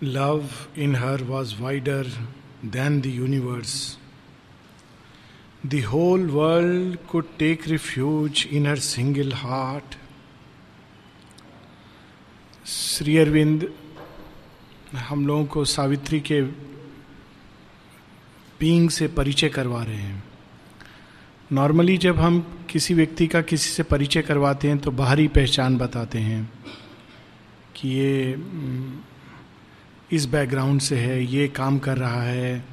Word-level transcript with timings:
Love 0.00 0.68
in 0.76 0.94
her 0.94 1.18
was 1.28 1.58
wider 1.58 2.06
than 2.62 3.00
the 3.00 3.10
universe. 3.10 3.96
The 5.64 5.80
whole 5.80 6.24
world 6.24 6.98
could 7.08 7.36
take 7.38 7.66
refuge 7.66 8.46
in 8.46 8.64
her 8.64 8.76
single 8.76 9.32
heart. 9.34 9.96
Shri 12.66 13.16
Arvind 13.18 13.66
हम 15.08 15.26
लोगों 15.26 15.44
को 15.44 15.64
सावित्री 15.64 16.20
के 16.20 16.40
being 18.60 18.88
से 18.90 19.08
परिचय 19.08 19.48
करवा 19.48 19.82
रहे 19.82 19.96
हैं 19.96 20.22
नॉर्मली 21.52 21.96
जब 21.98 22.18
हम 22.20 22.40
किसी 22.70 22.94
व्यक्ति 22.94 23.26
का 23.26 23.40
किसी 23.42 23.70
से 23.70 23.82
परिचय 23.82 24.22
करवाते 24.22 24.68
हैं 24.68 24.78
तो 24.78 24.90
बाहरी 24.90 25.26
पहचान 25.36 25.76
बताते 25.78 26.18
हैं 26.18 26.42
कि 27.76 27.88
ये 27.88 28.36
इस 30.12 30.26
बैकग्राउंड 30.26 30.80
से 30.80 30.96
है, 30.96 31.24
ये 31.24 31.48
काम 31.48 31.78
कर 31.78 31.96
रहा 31.96 32.22
है, 32.22 32.64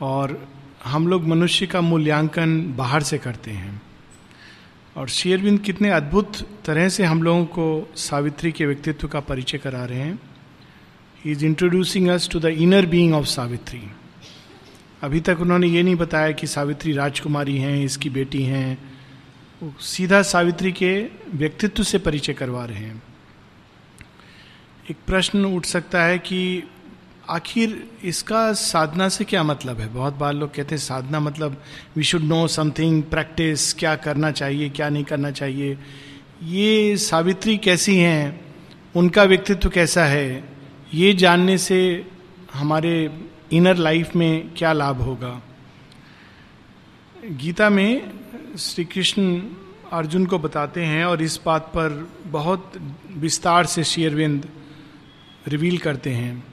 और 0.00 0.48
हम 0.84 1.08
लोग 1.08 1.26
मनुष्य 1.26 1.66
का 1.66 1.80
मूल्यांकन 1.80 2.74
बाहर 2.76 3.02
से 3.02 3.18
करते 3.18 3.50
हैं। 3.50 3.82
और 4.96 5.08
शेयरविंद 5.08 5.60
कितने 5.60 5.90
अद्भुत 5.90 6.48
तरह 6.64 6.88
से 6.88 7.04
हम 7.04 7.22
लोगों 7.22 7.44
को 7.44 7.92
सावित्री 7.96 8.52
के 8.52 8.66
व्यक्तित्व 8.66 9.08
का 9.08 9.20
परिचय 9.20 9.58
करा 9.58 9.84
रहे 9.84 9.98
हैं। 9.98 10.18
He 11.24 11.32
is 11.32 11.44
introducing 11.44 12.08
us 12.08 12.28
to 12.32 12.40
the 12.40 12.44
inner 12.44 12.86
being 12.86 13.14
of 13.14 13.26
Savitri. 13.26 13.80
अभी 15.02 15.20
तक 15.20 15.38
उन्होंने 15.40 15.66
ये 15.66 15.82
नहीं 15.82 15.96
बताया 15.96 16.32
कि 16.32 16.46
सावित्री 16.46 16.92
राजकुमारी 16.92 17.58
हैं, 17.58 17.84
इसकी 17.84 18.10
बेटी 18.10 18.42
हैं। 18.42 18.94
सीधा 19.80 20.22
सावित्री 20.22 20.72
के 20.72 21.06
व्यक्तित्व 21.34 21.82
से 21.82 21.98
परिचय 21.98 22.32
करवा 22.32 22.64
रहे 22.64 22.84
हैं। 22.84 23.02
एक 24.90 24.96
प्रश्न 25.06 25.44
उठ 25.44 25.64
सकता 25.64 26.02
है 26.02 26.18
कि 26.18 26.62
आखिर 27.30 27.90
इसका 28.04 28.52
साधना 28.52 29.08
से 29.08 29.24
क्या 29.24 29.42
मतलब 29.42 29.80
है? 29.80 29.94
बहुत 29.94 30.14
बार 30.14 30.32
लोग 30.32 30.54
कहते 30.54 30.74
हैं, 30.74 30.82
साधना 30.82 31.20
मतलब 31.20 31.62
we 31.96 32.02
should 32.02 32.22
know 32.22 32.48
something 32.48 33.02
practice 33.02 33.74
क्या 33.74 33.96
करना 33.96 34.30
चाहिए, 34.30 34.68
क्या 34.68 34.88
नहीं 34.88 35.04
करना 35.04 35.30
चाहिए। 35.30 35.78
ये 36.42 36.96
सावित्री 36.96 37.56
कैसी 37.56 37.96
हैं? 37.96 38.40
उनका 38.96 39.24
व्यक्तित्व 39.24 39.68
कैसा 39.68 40.04
है? 40.04 40.44
ये 40.94 41.14
जानने 41.14 41.58
से 41.58 42.06
हमारे 42.54 43.10
इनर 43.52 43.76
लाइफ 43.76 44.16
में 44.16 44.54
क्या 44.54 44.72
लाभ 44.72 45.00
होगा? 45.00 45.42
गीता 47.30 47.70
में 47.70 48.12
श्री 48.58 48.84
कृष्ण 48.84 49.42
अर्जुन 49.92 50.26
को 50.26 50.38
बताते 50.38 50.84
हैं 50.84 51.04
और 51.04 51.22
इस 51.22 51.40
बात 51.46 51.62
पर 51.62 52.10
बहुत 52.26 52.72
विस्तार 53.10 53.66
से 53.66 53.84
शेयरविंद 53.84 54.48
रिवील 55.48 55.78
करते 55.78 56.10
हैं 56.10 56.44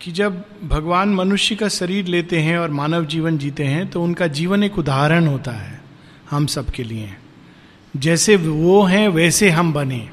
कि 0.00 0.12
जब 0.12 0.44
भगवान 0.64 1.08
मनुष्य 1.08 1.54
का 1.54 1.68
शरीर 1.68 2.06
लेते 2.06 2.38
हैं 2.38 2.58
और 2.58 2.70
मानव 2.70 3.04
जीवन 3.04 3.38
जीते 3.38 3.64
हैं 3.64 3.88
तो 3.88 4.02
उनका 4.02 4.26
जीवन 4.26 4.64
एक 4.64 4.78
उदाहरण 4.78 5.26
होता 5.26 5.52
है 5.52 5.80
हम 6.30 6.46
सब 6.46 6.70
के 6.70 6.82
लिए। 6.82 7.14
जैसे 7.96 8.36
वो 8.36 8.82
हैं, 8.82 9.08
वैसे 9.08 9.50
हम 9.50 9.72
बने। 9.72 10.08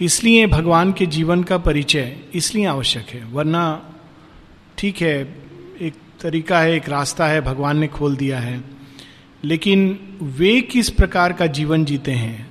इसलिए 0.00 0.46
भगवान 0.46 0.92
के 0.92 1.06
जीवन 1.06 1.42
का 1.42 1.58
परिचय 1.58 2.16
इसलिए 2.34 2.66
आवश्यक 2.66 3.10
है, 3.10 3.24
वरना 3.24 3.94
ठीक 4.78 5.02
है, 5.02 5.22
एक 5.80 5.94
तरीका 6.22 6.60
है, 6.60 6.74
एक 6.76 6.88
रास्ता 6.88 7.26
है, 7.26 7.40
भगवान 7.40 7.78
ने 7.78 7.88
खोल 7.88 8.16
दिया 8.16 8.38
है। 8.38 8.64
लेकिन 9.44 9.98
वे 10.22 10.60
किस 10.60 10.90
प्रकार 10.90 11.32
का 11.32 11.46
जीवन 11.46 11.84
जीते 11.84 12.12
हैं, 12.12 12.50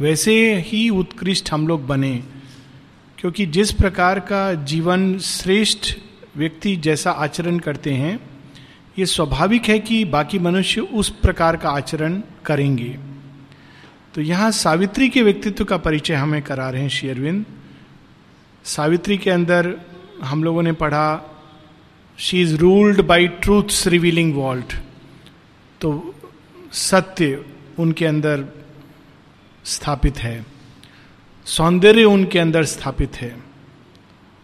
वैसे 0.00 0.54
ही 0.56 0.88
उत्कृष्ट 0.90 1.52
हम 1.52 1.68
लोग 1.68 1.86
बने। 1.86 2.22
क्योंकि 3.18 3.46
जिस 3.46 3.72
प्रकार 3.72 4.20
का 4.20 4.52
जीवन 4.64 5.18
श्रेष्ठ 5.18 5.94
व्यक्ति 6.36 6.76
जैसा 6.76 7.10
आचरण 7.10 7.58
करते 7.58 7.92
हैं, 7.92 8.18
ये 8.98 9.06
स्वाभाविक 9.06 9.64
है 9.64 9.78
कि 9.78 10.04
बाकी 10.04 10.38
मनुष्य 10.38 10.80
उस 10.80 11.08
प्रकार 11.10 11.56
का 11.56 11.70
आचरण 11.70 12.20
करेंगे। 12.46 12.96
तो 14.14 14.20
यहाँ 14.20 14.50
सावित्री 14.50 15.08
के 15.08 15.22
व्यक्तित्व 15.22 15.64
का 15.64 15.76
परिचय 15.76 16.14
हमें 16.14 16.42
करा 16.42 16.68
रहे 16.70 16.82
हैं 16.82 16.88
शेयरविंद 16.88 17.44
सावित्री 18.64 19.18
के 19.18 19.30
अंदर 19.30 19.74
हम 20.22 20.44
लोगों 20.44 20.62
ने 20.62 20.72
पढ़ा 20.72 21.06
she 22.18 22.40
is 22.42 22.56
ruled 22.56 23.00
by 23.00 23.26
truths 23.28 23.86
revealing 23.86 24.34
vault 24.34 24.74
तो 25.80 26.14
सत्य 26.72 27.44
उनके 27.78 28.06
अंदर 28.06 28.44
स्थापित 29.64 30.18
है। 30.18 30.55
सौंदर्य 31.46 32.04
उनके 32.04 32.38
अंदर 32.38 32.64
स्थापित 32.64 33.16
है। 33.16 33.34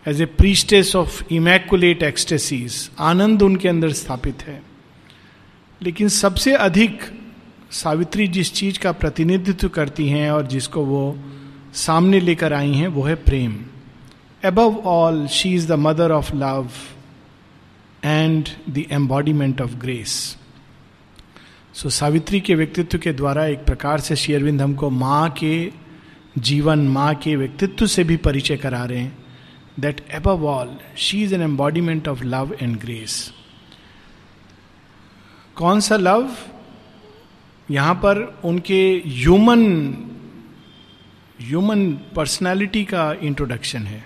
As 0.09 0.21
a 0.23 0.25
priestess 0.25 0.95
of 0.97 1.23
immaculate 1.33 2.03
ecstasies 2.03 2.91
आनंद 2.99 3.43
उनके 3.43 3.69
अंदर 3.69 3.93
स्थापित 3.93 4.43
है। 4.43 4.63
लेकिन 5.83 6.09
सबसे 6.09 6.55
अधिक 6.55 7.03
सावित्री 7.71 8.29
जिस 8.29 8.53
चीज़ 8.53 8.79
का 8.79 8.93
प्रतिनिधित्व 8.93 9.69
करती 9.69 10.09
हैं 10.09 10.31
और 10.31 10.47
जिसको 10.47 10.85
वो 10.85 11.19
सामने 11.75 12.21
लेकर 12.21 12.53
आई 12.53 12.73
हैं, 12.73 12.89
वो 12.89 13.03
है 13.03 13.15
प्रेम। 13.15 13.59
Above 14.45 14.77
all 14.87 15.27
she 15.27 15.55
is 15.55 15.69
the 15.69 15.73
mother 15.73 16.11
of 16.11 16.35
love 16.35 16.71
and 18.05 18.49
the 18.71 18.85
embodiment 18.91 19.61
of 19.61 19.75
grace 19.77 20.39
so 21.75 21.91
Savitri 21.91 22.41
के 22.41 22.55
व्यक्तित्व 22.55 22.99
के 22.99 23.13
द्वारा 23.13 23.47
एक 23.47 23.65
प्रकार 23.65 24.01
से 24.01 24.17
शेयरविंद 24.17 24.63
हमको 24.63 24.91
माँ 24.91 25.31
के 25.31 25.82
जीवन 26.39 26.87
माँ 26.89 27.15
के 27.15 27.37
व्यक्तित्व 27.37 27.87
से 27.87 28.05
भी 28.05 28.17
परिचय 28.17 28.57
करा 28.57 28.85
रहे 28.85 28.99
हैं 28.99 29.17
that 29.81 30.01
above 30.15 30.47
all 30.47 30.77
she 30.97 31.23
is 31.23 31.35
an 31.35 31.43
embodiment 31.43 32.09
of 32.09 32.25
love 32.25 32.57
and 32.63 32.79
grace 32.81 33.33
कौन 35.57 35.81
सा 35.81 35.97
लव 35.97 36.31
यहाँ 37.71 37.95
पर 37.95 38.23
उनके 38.45 38.81
ह्यूमन 39.07 39.63
ह्यूमन 41.41 41.93
पर्सनालिटी 42.17 42.85
का 42.85 43.13
इंट्रोडक्शन 43.23 43.79
है। 43.79 44.05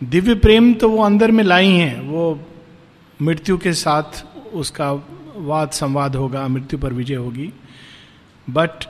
दिव्य 0.00 0.34
प्रेम 0.34 0.72
तो 0.74 0.88
वो 0.88 1.02
अंदर 1.02 1.30
में 1.30 1.42
लाई 1.44 1.68
हैं, 1.68 2.00
वो 2.00 2.40
मृत्यु 3.22 3.58
के 3.58 3.72
साथ 3.72 4.24
उसका 4.54 4.92
वाद 5.36 5.70
संवाद 5.70 6.16
होगा, 6.16 6.46
मृत्यु 6.48 6.78
पर 6.78 6.92
विजय 6.92 7.14
होगी। 7.14 7.52
But 8.50 8.84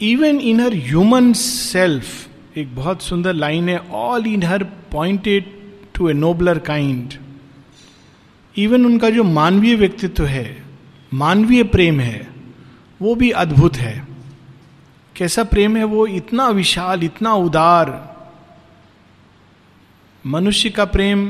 even 0.00 0.40
in 0.40 0.60
her 0.60 0.74
human 0.74 1.32
self 1.32 2.58
एक 2.58 2.74
बहुत 2.76 3.02
सुंदर 3.02 3.32
लाइन 3.32 3.68
है 3.68 3.78
all 3.90 4.26
in 4.26 4.42
her 4.42 4.64
pointed 4.92 5.44
to 5.94 6.08
a 6.08 6.12
nobler 6.12 6.58
kind 6.58 7.14
even 8.56 8.84
उनका 8.86 9.10
जो 9.10 9.24
मानवीय 9.24 9.74
व्यक्तित्व 9.76 10.24
है, 10.24 10.64
मानवीय 11.14 11.62
प्रेम 11.64 12.00
है, 12.00 12.28
वो 13.00 13.14
भी 13.14 13.30
अद्भुत 13.30 13.76
है। 13.76 14.06
कैसा 15.16 15.44
प्रेम 15.44 15.76
है 15.76 15.84
वो? 15.84 16.06
इतना 16.06 16.48
विशाल, 16.48 17.04
इतना 17.04 17.34
उदार। 17.34 17.90
मनुष्य 20.24 20.70
का 20.70 20.84
प्रेम 20.84 21.26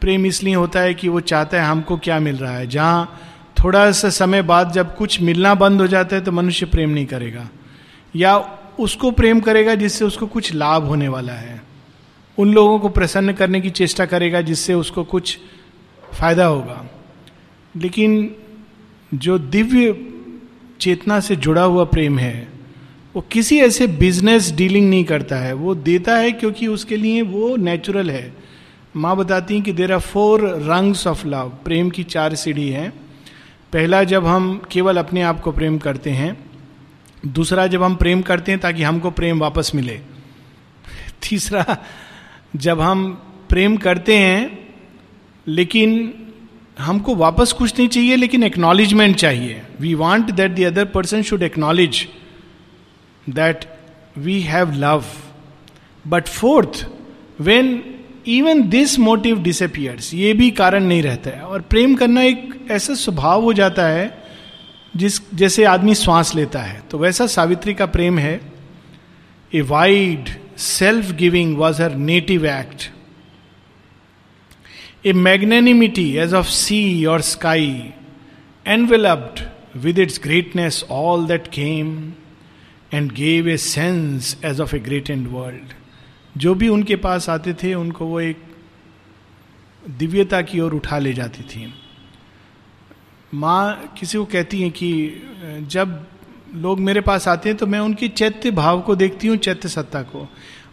प्रेम 0.00 0.26
इसलिए 0.26 0.54
होता 0.54 0.80
है 0.80 0.94
कि 0.94 1.08
वो 1.08 1.20
चाहता 1.20 1.60
है 1.60 1.68
हमको 1.68 1.96
क्या 1.98 2.18
मिल 2.20 2.36
रहा 2.36 2.56
है। 2.56 2.66
जहाँ 2.66 3.20
थोड़ा 3.64 3.90
सा 3.92 4.10
समय 4.10 4.42
बाद 4.42 4.72
जब 4.72 4.96
कुछ 4.96 5.20
मिलना 5.20 5.54
बंद 5.54 5.80
हो 5.80 5.86
जाता 5.86 6.16
है 6.16 6.22
तो 6.22 6.32
मनुष्य 6.32 6.66
प्रेम 6.66 6.90
नहीं 6.90 7.06
करेगा। 7.06 7.48
या 8.16 8.58
उसको 8.80 9.10
प्रेम 9.10 9.40
करेगा 9.40 9.74
जिससे 9.74 10.04
उसको 10.04 10.26
कुछ 10.26 10.54
लाभ 10.54 10.84
होने 10.84 11.08
वाला 11.08 11.32
है। 11.32 11.62
उन 12.38 12.54
लोगों 12.54 12.78
को 12.78 12.88
प्रसन्न 12.88 13.32
करने 13.32 13.60
की 13.60 13.70
चेष्टा 13.70 14.06
करेगा 14.06 14.40
जिससे 14.40 14.74
उसको 14.74 15.04
कुछ 15.04 15.38
फ़ायदा 16.14 16.46
होगा। 16.46 16.90
लेकिन 17.76 18.36
जो 19.14 19.38
दिव्य 19.38 20.06
चेतना 20.80 21.20
से 21.20 21.36
जुड़ा 21.36 21.62
हुआ 21.62 21.84
प्रेम 21.84 22.18
है, 22.18 22.48
वो 23.16 23.26
किसी 23.32 23.58
ऐसे 23.58 23.86
बिज़नेस 23.86 24.52
डीलिंग 24.52 24.90
नहीं 24.90 25.04
करता 25.04 25.36
है। 25.36 25.52
वो 25.52 25.74
देता 25.74 26.16
है 26.16 26.32
क्योंकि 26.32 26.66
उसके 26.66 26.96
लिए 26.96 27.22
वो 27.22 27.56
नेचुरल 27.56 28.10
है। 28.10 28.32
माँ 28.96 29.16
बताती 29.16 29.54
हैं 29.54 29.62
कि 29.62 29.72
there 29.72 29.92
are 29.92 30.00
four 30.00 30.40
rungs 30.48 31.06
of 31.06 31.26
love 31.26 31.52
प्रेम 31.64 31.90
की 31.90 32.04
चार 32.04 32.34
सीढ़ी 32.34 32.68
है। 32.68 32.88
पहला, 33.72 34.04
जब 34.04 34.26
हम 34.26 34.62
केवल 34.70 34.96
अपने 34.96 35.22
आप 35.22 35.40
को 35.40 35.52
प्रेम 35.52 35.78
करते 35.78 36.10
हैं 36.10 36.47
दूसरा 37.26 37.66
जब 37.66 37.82
हम 37.82 37.94
प्रेम 37.94 38.22
करते 38.22 38.52
हैं 38.52 38.60
ताकि 38.60 38.82
हमको 38.82 39.10
प्रेम 39.10 39.38
वापस 39.38 39.72
मिले। 39.74 40.00
तीसरा, 41.22 41.76
जब 42.56 42.80
हम 42.80 43.10
प्रेम 43.48 43.76
करते 43.76 44.16
हैं, 44.16 44.58
लेकिन 45.46 46.14
हमको 46.78 47.14
वापस 47.14 47.52
कुछ 47.52 47.78
नहीं 47.78 47.88
चाहिए, 47.88 48.16
लेकिन 48.16 48.42
एक्नॉलेजमेंट 48.44 49.16
चाहिए। 49.16 49.62
We 49.80 49.94
want 49.94 50.30
that 50.30 50.54
the 50.54 50.60
other 50.60 50.84
person 50.84 51.22
should 51.22 51.42
acknowledge 51.42 52.06
that 53.30 53.64
we 54.18 54.40
have 54.40 54.72
love 54.72 55.04
but 56.06 56.28
fourth 56.28 56.86
when 57.40 57.94
even 58.26 58.62
this 58.68 58.98
motive 58.98 59.42
disappears 59.42 60.14
ये 60.14 60.32
भी 60.32 60.50
कारण 60.50 60.84
नहीं 60.84 61.02
रहता 61.02 61.30
है। 61.30 61.42
और 61.42 61.60
प्रेम 61.60 61.94
करना 61.94 62.22
एक 62.22 62.66
ऐसा 62.70 62.94
स्वभाव 62.94 63.42
हो 63.42 63.52
जाता 63.52 63.86
है 63.86 64.27
जिस, 64.96 65.20
जैसे 65.34 65.64
आदमी 65.64 65.94
श्वास 65.94 66.34
लेता 66.34 66.62
है 66.62 66.82
तो 66.90 66.98
वैसा 66.98 67.26
सावित्री 67.26 67.74
का 67.74 67.86
प्रेम 67.86 68.18
है 68.18 68.40
a 69.54 69.60
wide 69.60 70.28
self 70.56 71.12
giving 71.12 71.56
was 71.58 71.82
her 71.82 71.94
native 71.94 72.46
act 72.46 72.90
a 75.06 75.12
magnanimity 75.12 76.16
as 76.16 76.34
of 76.34 76.46
sea 76.46 77.04
और 77.04 77.20
sky 77.20 77.92
enveloped 78.66 79.40
with 79.76 79.98
its 79.98 80.20
greatness 80.24 80.84
all 80.90 81.26
that 81.26 81.46
came 81.46 82.12
and 82.94 83.12
gave 83.12 83.48
a 83.48 83.56
sense 83.56 84.36
as 84.44 84.60
of 84.60 84.76
a 84.76 84.78
greatened 85.10 85.28
world 85.28 85.72
जो 86.38 86.54
भी 86.54 86.68
उनके 86.68 86.96
पास 86.96 87.28
आते 87.28 87.54
थे, 87.54 87.74
उनको 87.74 88.06
वो 88.06 88.20
एक 88.20 88.42
दिव्यता 89.90 90.42
की 90.42 90.60
ओर 90.60 90.74
उठा 90.74 90.98
ले 90.98 91.12
जाती 91.12 91.42
थी। 91.42 91.74
माँ 93.34 93.94
किसी 93.98 94.18
को 94.18 94.24
कहती 94.24 94.60
हैं 94.62 94.70
कि 94.70 95.66
जब 95.70 96.06
लोग 96.54 96.80
मेरे 96.80 97.00
पास 97.00 97.26
आते 97.28 97.48
हैं 97.48 97.58
तो 97.58 97.66
मैं 97.66 97.78
उनकी 97.80 98.08
चैत्य 98.10 98.50
भाव 98.50 98.80
को 98.80 98.94
देखती 98.96 99.28
हूँ, 99.28 99.36
चैत्य 99.36 99.68
सत्ता 99.68 100.02
को। 100.02 100.26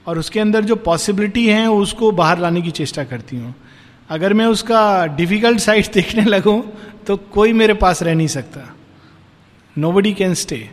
और 0.08 0.20
उसके 0.20 0.40
अंदर 0.40 0.64
जो 0.64 0.76
पॉसिबिलिटी 0.76 1.48
है, 1.48 1.68
उसको 1.68 2.12
बाहर 2.12 2.40
लाने 2.40 2.62
की 2.62 2.72
चेष्टा 2.72 3.04
करती 3.04 3.38
हूँ। 3.38 3.54
अगर 4.10 4.34
मैं 4.34 4.46
उसका 4.46 5.06
डिफ़िकल्ट 5.16 5.60
साइड 5.60 5.86
देखने 5.94 6.24
लगूँ 6.24 6.62
तो 7.08 7.18
कोई 7.18 7.54
मेरे 7.54 7.74
पास 7.74 8.04
रह 8.04 8.16
नहीं 8.16 8.28
सकता। 8.28 8.62
Nobody 9.92 10.14
can 10.14 10.34
stay 10.34 10.70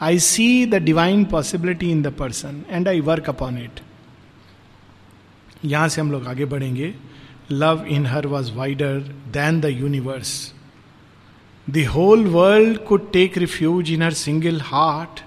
I 0.00 0.18
see 0.18 0.66
the 0.66 0.82
divine 0.82 1.24
possibility 1.24 1.90
in 1.90 2.02
the 2.02 2.12
person 2.18 2.62
and 2.70 2.88
I 2.88 3.00
work 3.00 3.28
upon 3.28 3.58
it 3.58 3.80
यहाँ 5.64 5.88
से 5.88 6.00
हम 6.00 6.10
लोग 6.12 6.26
आगे 6.26 6.44
बढ़ेंगे। 6.44 6.94
Love 7.50 7.84
in 7.88 8.06
her 8.06 8.26
was 8.26 8.52
wider 8.52 8.98
than 9.32 9.60
the 9.60 9.66
universe 9.66 10.53
the 11.70 11.78
whole 11.78 12.24
world 12.24 12.78
को 12.78 12.96
take 12.96 13.38
refuge 13.38 13.92
in 13.92 14.02
her 14.02 14.12
single 14.12 14.60
heart 14.60 15.20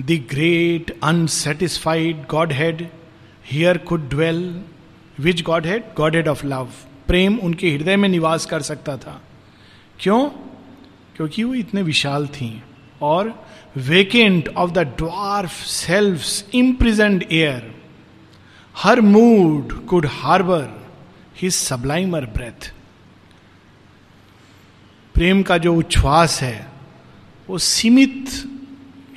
the 0.00 0.26
great 0.30 0.98
unsatisfied 1.02 2.26
godhead 2.52 2.88
here 3.46 3.78
could 3.78 4.08
dwell 4.08 4.62
which 5.20 5.42
godhead 5.66 5.84
godhead 6.16 6.28
of 6.28 6.46
love 6.46 6.68
प्रेम 7.06 7.38
उनके 7.38 7.70
हृदय 7.70 7.96
में 7.96 8.08
निवास 8.08 8.46
कर 8.46 8.62
सकता 8.62 8.96
था। 8.96 9.22
क्यों? 10.00 10.28
क्योंकि 11.16 11.44
वो 11.44 11.54
इतने 11.54 11.82
विशाल 11.82 12.26
थी 12.26 12.62
और 13.02 13.46
vacant 13.76 14.48
of 14.48 14.70
the 14.70 14.78
dwarf 14.78 15.50
self 15.50 16.24
imprisoned 16.54 17.32
air 17.32 17.74
her 18.76 19.00
mood 19.00 19.86
could 19.86 20.06
harbour 20.06 20.86
his 21.36 21.52
sublimer 21.54 22.24
breath 22.24 22.74
प्रेम 25.18 25.42
का 25.42 25.56
जो 25.58 25.74
उच्छ्वास 25.74 26.40
है, 26.42 26.66
वो 27.48 27.58
सीमित 27.58 28.28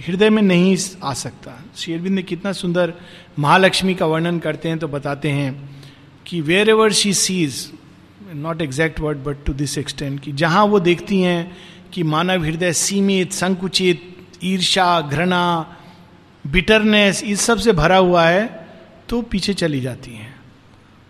हृदय 0.07 0.29
में 0.29 0.41
नहीं 0.41 0.77
आ 1.03 1.13
सकता। 1.13 1.51
शेरविंद 1.75 2.15
ने 2.15 2.23
कितना 2.23 2.51
सुंदर 2.51 2.93
महालक्ष्मी 3.39 3.93
का 3.95 4.05
वर्णन 4.05 4.39
करते 4.39 4.69
हैं 4.69 4.79
तो 4.79 4.87
बताते 4.87 5.29
हैं 5.29 5.51
कि 6.25 6.41
wherever 6.69 6.91
she 6.91 7.13
sees 7.13 7.71
not 8.33 8.61
exact 8.61 8.99
word 8.99 9.17
but 9.17 9.45
to 9.45 9.53
this 9.53 9.77
extent 9.77 10.19
कि 10.19 10.31
जहाँ 10.33 10.65
वो 10.65 10.79
देखती 10.79 11.21
हैं 11.21 11.57
कि 11.93 12.03
मानव 12.03 12.43
हृदय 12.45 12.73
सीमित, 12.73 13.31
संकुचित 13.31 14.01
ईर्षा 14.43 15.01
घृणा 15.01 15.75
बिटरनेस 16.45 17.23
इस 17.23 17.41
सबसे 17.41 17.71
भरा 17.73 17.97
हुआ 17.97 18.25
है 18.25 18.45
तो 19.09 19.21
पीछे 19.21 19.53
चली 19.53 19.81
जाती 19.81 20.11
हैं। 20.11 20.30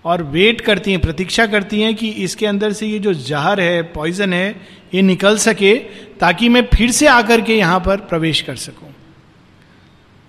और 0.06 0.24
वेट 0.24 0.62
करती 0.62 0.92
हैं, 0.92 1.00
प्रतीक्षा 1.00 1.46
करती 1.46 1.82
हैं 1.82 1.96
कि 1.96 2.10
इसके 2.10 2.46
अंदर 2.46 2.74
से 2.74 2.88
ये 2.88 3.00
जो 3.00 3.14
जहर 3.14 3.60
है 3.60 3.82
पॉइजन 3.84 4.34
है, 4.34 4.62
ये 4.94 5.02
निकल 5.02 5.38
सके 5.38 5.76
ताकि 6.20 6.50
मैं 6.50 6.68
फिर 6.74 6.92
से 6.92 7.08
आकर 7.08 7.42
के 7.42 7.58
यहाँ 7.58 7.80
पर 7.80 7.98
प्रवेश 7.98 8.42
कर 8.42 8.56
सकूँ। 8.56 8.90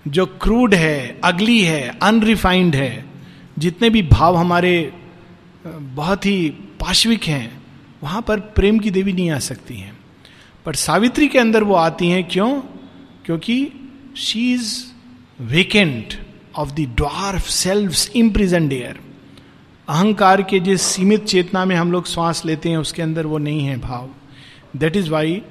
जो 0.08 0.26
क्रूड 0.26 0.74
है, 0.74 1.20
अगली 1.24 1.60
है 1.60 1.98
अनरिफाइंड 2.02 2.76
है, 2.76 3.04
जितने 3.58 3.90
भी 3.90 4.02
भाव 4.02 4.36
हमारे 4.36 4.92
बहुत 5.66 6.26
ही 6.26 6.48
पाश्विक 6.80 7.24
हैं, 7.24 7.62
वहाँ 8.02 8.22
पर 8.22 8.40
प्रेम 8.40 8.78
की 8.78 8.90
देवी 8.90 9.12
नहीं 9.12 9.30
आ 9.30 9.38
सकती 9.38 9.74
हैं। 9.74 9.98
पर 10.66 10.74
सावित्री 10.74 11.28
के 11.28 11.38
अंदर 11.38 11.62
वो 11.62 11.74
आती 11.74 12.08
हैं, 12.08 12.24
क्यों? 12.24 12.60
क्योंकि 13.24 13.68
she 14.16 14.52
is 14.54 14.84
vacant 15.40 16.14
of 16.56 16.70
the 16.70 16.80
dwarf 16.96 17.46
self 17.46 18.16
imprisoned 18.16 18.72
air 18.72 19.00
अहंकार 19.88 20.42
के 20.42 20.58
जिस 20.60 20.82
सीमित 20.82 21.24
चेतना 21.24 21.64
में 21.64 21.74
हम 21.76 21.92
लोग 21.92 22.06
श्वास 22.06 22.44
लेते 22.46 22.68
हैं, 22.68 22.76
उसके 22.76 23.02
अंदर 23.02 23.26
वो 23.26 23.38
नहीं 23.38 23.64
है 23.66 23.76
भाव। 23.80 24.10
That 24.76 24.96
is 24.96 25.10
why 25.10 25.42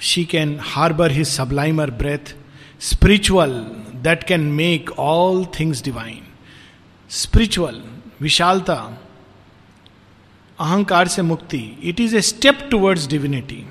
she 0.00 0.24
can 0.24 0.58
harbour 0.62 1.10
his 1.10 1.26
sublimer 1.26 1.90
breath 1.90 2.34
spiritual 2.80 3.52
that 3.96 4.22
can 4.22 4.40
make 4.40 4.90
all 4.98 5.44
things 5.60 5.84
divine 5.84 6.22
spiritual 7.10 7.82
विशालता 8.20 8.74
अहंकार 10.60 11.08
से 11.08 11.22
मुक्ति 11.22 11.62
it 11.82 12.00
is 12.00 12.16
a 12.16 12.20
step 12.20 12.68
towards 12.70 13.06
divinity 13.08 13.64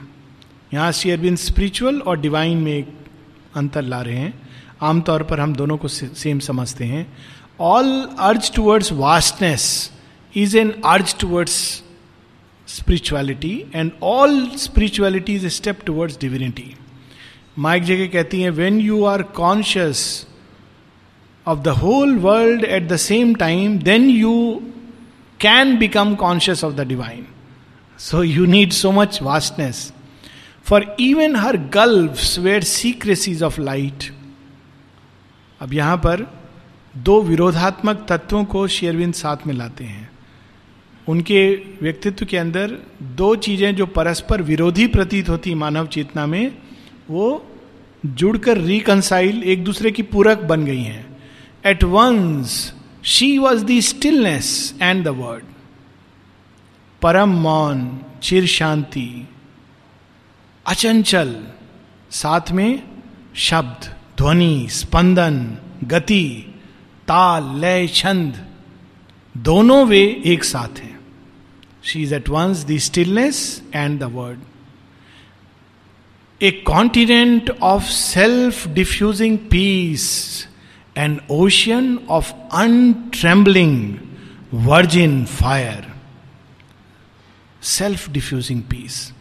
यहाँ 0.73 0.91
शी 0.91 1.11
अरविंद 1.11 1.37
स्पिरिचुअल 1.37 1.99
और 1.99 2.19
डिवाइन 2.19 2.57
में 2.57 2.71
एक 2.71 2.93
अंतर 3.55 3.81
ला 3.81 4.01
रहे 4.01 4.17
हैं। 4.17 4.47
आमतौर 4.81 5.23
पर 5.23 5.39
हम 5.39 5.53
दोनों 5.53 5.77
को 5.77 5.87
सेम 5.87 6.39
समझते 6.39 6.85
हैं। 6.85 7.05
All 7.59 7.87
urge 8.19 8.51
towards 8.55 8.91
vastness 8.93 9.65
is 10.33 10.57
an 10.57 10.71
urge 10.85 11.15
towards 11.19 11.55
spirituality 12.67 13.53
and 13.75 13.91
all 14.03 14.45
spirituality 14.57 15.35
is 15.35 15.47
step 15.55 15.79
towards 15.85 16.17
divinity 16.21 16.73
mic 17.59 17.83
जगह 17.83 18.07
कहती 18.13 18.41
हैं 18.41 18.51
when 18.51 18.79
you 18.81 19.03
are 19.05 19.21
conscious 19.35 20.03
of 21.45 21.59
the 21.59 21.67
whole 21.81 22.15
world 22.19 22.63
at 22.65 22.87
the 22.87 22.95
same 22.97 23.33
time 23.35 23.77
then 23.79 24.09
you 24.09 24.33
can 25.39 25.77
become 25.77 26.15
conscious 26.15 26.63
of 26.63 26.73
the 26.73 26.87
divine 26.87 27.25
so 27.99 28.23
you 28.23 28.45
need 28.45 28.71
so 28.71 28.91
much 28.91 29.19
vastness 29.21 29.91
for 30.65 30.95
even 30.99 31.35
her 31.35 31.57
gulf 31.73 32.37
where 32.39 32.63
secrecies 32.63 33.43
of 33.43 33.59
light 33.61 34.11
अब 35.61 35.73
यहाँ 35.73 35.97
पर 35.97 36.27
दो 36.97 37.21
विरोधात्मक 37.21 38.05
तत्वों 38.09 38.45
को 38.45 38.67
शेरविंद 38.67 39.13
साथ 39.13 39.37
में 39.47 39.53
लाते 39.53 39.83
हैं। 39.83 40.11
उनके 41.07 41.55
व्यक्तित्व 41.55 42.25
के 42.25 42.37
अंदर 42.37 42.77
दो 43.01 43.35
चीज़ें 43.35 43.75
जो 43.75 43.85
परस्पर 43.85 44.41
विरोधी 44.41 44.87
प्रतीत 44.87 45.29
होती 45.29 45.55
मानव 45.55 45.87
चेतना 45.87 46.25
में, 46.25 46.57
वो 47.09 47.45
जुड़कर 48.05 48.57
रिकनसाइल 48.57 49.43
एक 49.43 49.63
दूसरे 49.63 49.91
की 49.91 50.03
पूरक 50.03 50.37
बन 50.37 50.65
गई 50.65 50.81
हैं। 50.81 51.17
At 51.65 51.83
once 51.83 52.73
she 53.03 53.37
was 53.37 53.65
the 53.65 53.79
stillness 53.79 54.75
and 54.81 55.03
the 55.03 55.07
word 55.07 55.43
परम 57.01 57.29
मौन, 57.29 57.99
चिर 58.23 58.45
शांति, 58.45 59.27
अचंचल, 60.67 61.43
साथ 62.11 62.51
में 62.51 62.83
शब्द, 63.35 63.95
ध्वनि, 64.17 64.67
स्पंदन, 64.69 65.57
गति 65.83 66.48
ताल, 67.09 67.43
लय, 67.61 67.87
छंद, 67.87 68.45
दोनों 69.37 69.85
वे 69.87 70.21
एक 70.25 70.43
साथ 70.43 70.79
हैं। 70.79 70.99
She 71.83 72.01
is 72.03 72.15
at 72.15 72.29
once 72.29 72.63
the 72.65 72.77
stillness 72.77 73.61
and 73.75 73.99
the 73.99 74.03
word 74.03 74.39
a 76.41 76.51
continent 76.51 77.49
of 77.61 77.83
self 77.83 78.67
diffusing 78.67 79.37
peace 79.37 80.05
and 80.97 81.19
ocean 81.31 81.99
of 82.09 82.31
untrembling 82.53 83.95
virgin 84.53 85.25
fire 85.25 85.93
self 87.61 88.09
diffusing 88.09 88.61
peace 88.61 89.13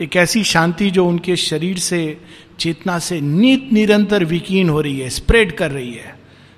एक 0.00 0.16
ऐसी 0.16 0.44
शांति 0.44 0.90
जो 0.90 1.06
उनके 1.06 1.36
शरीर 1.36 1.78
से, 1.78 2.20
चेतना 2.58 2.98
से 2.98 3.20
नित 3.20 3.72
निरंतर 3.72 4.24
विकीन 4.24 4.68
हो 4.68 4.80
रही 4.80 4.98
है 5.00 5.10
स्प्रेड 5.10 5.56
कर 5.56 5.70
रही 5.70 5.94
है। 5.94 6.15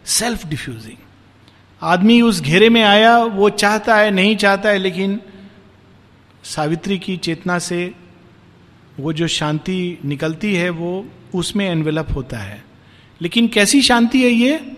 सेल्फ 0.08 0.46
डिफ्यूजिंग 0.46 0.96
आदमी 1.82 2.22
उस 2.22 2.40
घेरे 2.40 2.68
में 2.68 2.82
आया, 2.82 3.18
वो 3.18 3.50
चाहता 3.50 3.96
है, 3.96 4.10
नहीं 4.10 4.36
चाहता 4.36 4.68
है, 4.68 4.78
लेकिन 4.78 5.20
सावित्री 6.44 6.98
की 6.98 7.16
चेतना 7.16 7.58
से 7.58 7.94
वो 9.00 9.12
जो 9.12 9.28
शांति 9.28 9.98
निकलती 10.04 10.54
है, 10.54 10.70
वो 10.70 11.06
उसमें 11.34 11.70
एनवेलप 11.70 12.06
होता 12.14 12.38
है। 12.38 12.64
लेकिन 13.22 13.48
कैसी 13.48 13.82
शांति 13.82 14.22
है 14.22 14.28
ये? 14.28 14.76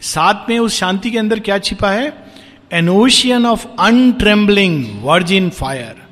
साथ 0.00 0.48
में 0.48 0.58
उस 0.58 0.74
शांति 0.74 1.10
के 1.10 1.18
अंदर 1.18 1.40
क्या 1.40 1.58
छिपा 1.58 1.90
है? 1.90 2.32
An 2.72 2.88
ocean 2.88 3.46
of 3.46 3.66
untrembling 3.80 5.02
virgin 5.02 5.50
fire 5.50 6.06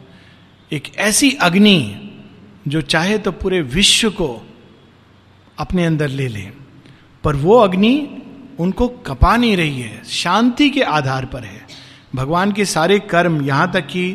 एक 0.73 0.97
ऐसी 0.97 1.33
अग्नि 1.33 2.11
जो 2.69 2.81
चाहे 2.81 3.19
तो 3.19 3.33
पूरे 3.33 3.63
विश्व 3.63 4.11
को 4.11 4.47
अपने 5.59 5.85
अंदर 5.85 6.09
ले 6.09 6.29
ले। 6.29 6.64
पर 7.25 7.37
वो 7.37 7.59
अग्नि 7.59 7.97
उनको 8.61 8.89
कपा 9.07 9.37
नहीं 9.37 9.57
रही 9.57 9.81
है, 9.81 10.03
शांति 10.05 10.69
के 10.71 10.83
आधार 10.83 11.25
पर 11.25 11.45
है। 11.45 11.67
भगवान 12.15 12.53
के 12.53 12.65
सारे 12.65 12.99
कर्म 13.11 13.41
यहाँ 13.43 13.71
तक 13.73 13.87
कि 13.87 14.11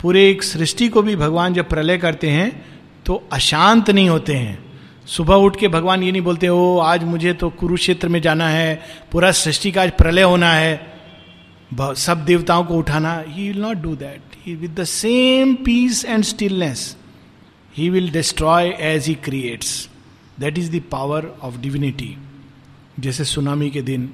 पूरे 0.00 0.28
एक 0.30 0.42
सृष्टि 0.42 0.88
को 0.88 1.02
भी 1.02 1.16
भगवान 1.16 1.54
जब 1.54 1.68
प्रलय 1.68 1.98
करते 1.98 2.30
हैं 2.30 2.50
तो 3.06 3.22
अशांत 3.32 3.90
नहीं 3.90 4.08
होते 4.08 4.34
हैं। 4.34 4.58
सुबह 5.06 5.34
उठ 5.36 5.56
के 5.56 5.68
भगवान 5.68 6.02
ये 6.02 6.12
नहीं 6.12 6.22
बोलते, 6.22 6.48
ओ, 6.48 6.78
आज 6.78 7.04
मुझे 7.04 7.32
तो 7.32 7.48
कुरुक्षेत्र 7.50 8.08
में 8.08 8.20
जाना 8.22 8.48
है, 8.48 8.74
पूरा 9.12 9.30
सृष्टि 9.32 9.72
का 9.72 9.82
आज 9.82 9.90
प्रलय 9.98 10.22
होना 10.22 10.52
है। 10.52 10.90
सब 11.70 12.24
देवताओं 12.24 12.64
को 12.64 12.74
उठाना 12.74 13.22
he 13.28 13.48
will 13.48 13.60
not 13.62 13.76
do 13.76 13.94
that 13.96 14.36
he 14.46 14.54
with 14.54 14.74
the 14.80 14.84
same 14.84 15.54
peace 15.64 16.04
and 16.04 16.24
stillness 16.24 16.96
he 17.76 17.88
will 17.90 18.10
destroy 18.10 18.68
as 18.80 19.06
he 19.06 19.14
creates 19.24 19.88
that 20.40 20.58
is 20.58 20.70
the 20.70 20.82
power 20.90 21.32
of 21.42 21.58
divinity 21.58 22.16
जैसे 23.00 23.24
सुनामी 23.24 23.70
के 23.70 23.82
दिन, 23.82 24.06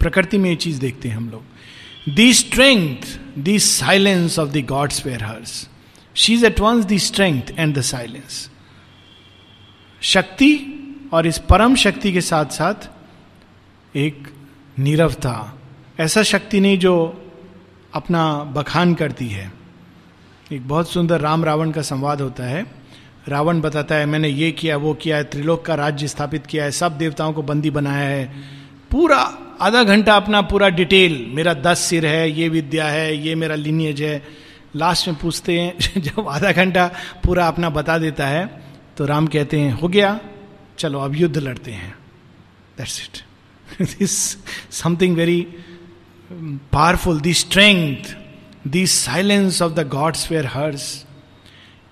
प्रकृति 0.00 0.38
में 0.38 0.50
ये 0.50 0.56
चीज़ 0.56 0.80
देखते 0.80 1.08
हैं 1.08 1.16
हम 1.16 1.30
लोग। 1.30 2.14
The 2.14 2.32
strength 2.34 3.18
the 3.38 3.58
silence 3.58 4.38
of 4.38 4.48
the 4.48 4.64
gods 4.66 5.06
were 5.06 5.24
hers 5.24 5.68
she 6.14 6.34
is 6.34 6.46
at 6.46 6.60
once 6.60 6.84
the 6.84 6.96
strength 6.96 7.42
and 7.58 7.78
the 7.78 7.80
silence 7.80 8.50
शक्ति 10.00 10.52
और 11.12 11.26
इस 11.26 11.38
परम 11.38 11.74
शक्ति 11.74 12.12
के 12.12 12.20
साथ 12.20 12.46
साथ 12.46 12.88
एक 13.96 14.28
नीरवता 14.78 15.58
ऐसा 16.00 16.22
शक्ति 16.22 16.60
नहीं 16.60 16.78
जो 16.78 16.94
अपना 17.94 18.44
बखान 18.44 18.94
करती 18.94 19.28
है। 19.28 19.52
एक 20.52 20.68
बहुत 20.68 20.90
सुंदर 20.90 21.20
राम 21.20 21.44
रावण 21.44 21.70
का 21.70 21.82
संवाद 21.82 22.20
होता 22.20 22.44
है। 22.44 22.79
रावण 23.30 23.60
बताता 23.60 23.94
है, 23.94 24.06
मैंने 24.06 24.28
ये 24.28 24.50
किया, 24.52 24.76
वो 24.76 24.94
किया 24.94 25.16
है, 25.16 25.24
त्रिलोक 25.24 25.64
का 25.64 25.74
राज्य 25.74 26.08
स्थापित 26.08 26.46
किया 26.46 26.64
है, 26.64 26.70
सब 26.70 26.98
देवताओं 26.98 27.32
को 27.32 27.42
बंदी 27.42 27.70
बनाया 27.70 28.08
है। 28.08 28.24
पूरा 28.90 29.18
आधा 29.60 29.82
घंटा 29.82 30.16
अपना 30.16 30.42
पूरा 30.42 30.68
डिटेल, 30.68 31.26
मेरा 31.28 31.54
दस 31.54 31.78
सिर 31.78 32.06
है, 32.06 32.30
ये 32.30 32.48
विद्या 32.48 32.86
है, 32.86 33.16
ये 33.16 33.34
मेरा 33.34 33.54
लिनियज 33.54 34.02
है। 34.02 34.22
लास्ट 34.76 35.08
में 35.08 35.16
पूछते 35.16 35.58
हैं, 35.60 36.00
जब 36.00 36.28
आधा 36.28 36.52
घंटा 36.52 36.86
पूरा 37.24 37.48
अपना 37.48 37.70
बता 37.70 37.98
देता 37.98 38.26
है 38.26 38.62
तो 38.96 39.06
राम 39.06 39.26
कहते 39.26 39.60
हैं, 39.60 39.72
हो 39.72 39.88
गया, 39.88 40.20
चलो 40.78 41.00
अब 41.00 41.16
युद्ध 41.16 41.36
लड़ते 41.36 41.70
हैं। 41.70 41.94
That's 42.78 43.00
it 43.00 43.88
this 43.98 44.12
something 44.70 45.16
very 45.16 45.46
powerful 46.72 47.20
the 47.20 47.34
strength 47.34 48.16
the 48.66 48.86
silence 48.86 49.62
of 49.62 49.72
the 49.72 49.88
gods 49.88 50.30
were 50.30 50.46
hers 50.46 51.06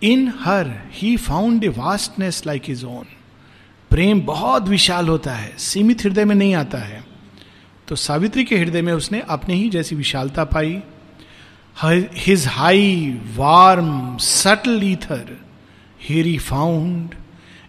in 0.02 0.32
her 0.40 0.70
he 0.92 1.16
found 1.16 1.64
a 1.64 1.68
vastness 1.68 2.42
like 2.46 2.62
his 2.68 2.84
own 2.84 3.06
प्रेम 3.90 4.20
बहुत 4.20 4.68
विशाल 4.68 5.08
होता 5.08 5.32
है, 5.32 5.52
सीमित 5.58 6.04
हृदय 6.04 6.24
में 6.24 6.34
नहीं 6.34 6.54
आता 6.54 6.78
है। 6.78 7.04
तो 7.88 7.96
सावित्री 7.96 8.44
के 8.44 8.56
हृदय 8.56 8.82
में 8.82 8.92
उसने 8.92 9.20
अपने 9.28 9.54
ही 9.54 9.68
जैसी 9.70 9.96
विशालता 9.96 10.44
पाई। 10.44 10.82
His 11.76 12.46
high 12.46 13.18
warm 13.36 14.16
subtle 14.20 14.80
ether 14.84 15.36
here 16.02 16.26
he 16.26 16.38
found 16.38 17.14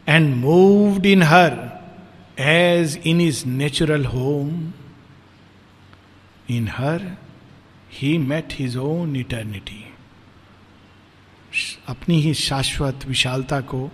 and 0.08 0.36
moved 0.36 1.06
in 1.06 1.24
her 1.24 1.58
as 2.40 3.00
in 3.06 3.22
is 3.22 3.46
natural 3.48 4.06
home 4.06 4.72
in 6.50 6.68
her 6.72 7.12
he 7.94 8.18
met 8.18 8.54
his 8.60 8.78
own 8.78 9.16
eternity 9.16 9.84
अपनी 11.88 12.22
ही 12.22 12.34
शाश्वत 12.34 13.00
विशालता 13.08 13.62
को 13.62 13.92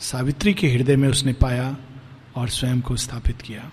सावित्री 0.00 0.54
के 0.54 0.68
हृदय 0.68 0.96
में 0.96 1.08
उसने 1.08 1.32
पाया 1.32 1.76
और 2.36 2.48
स्वयं 2.48 2.80
को 2.80 2.96
स्थापित 2.96 3.42
किया। 3.42 3.72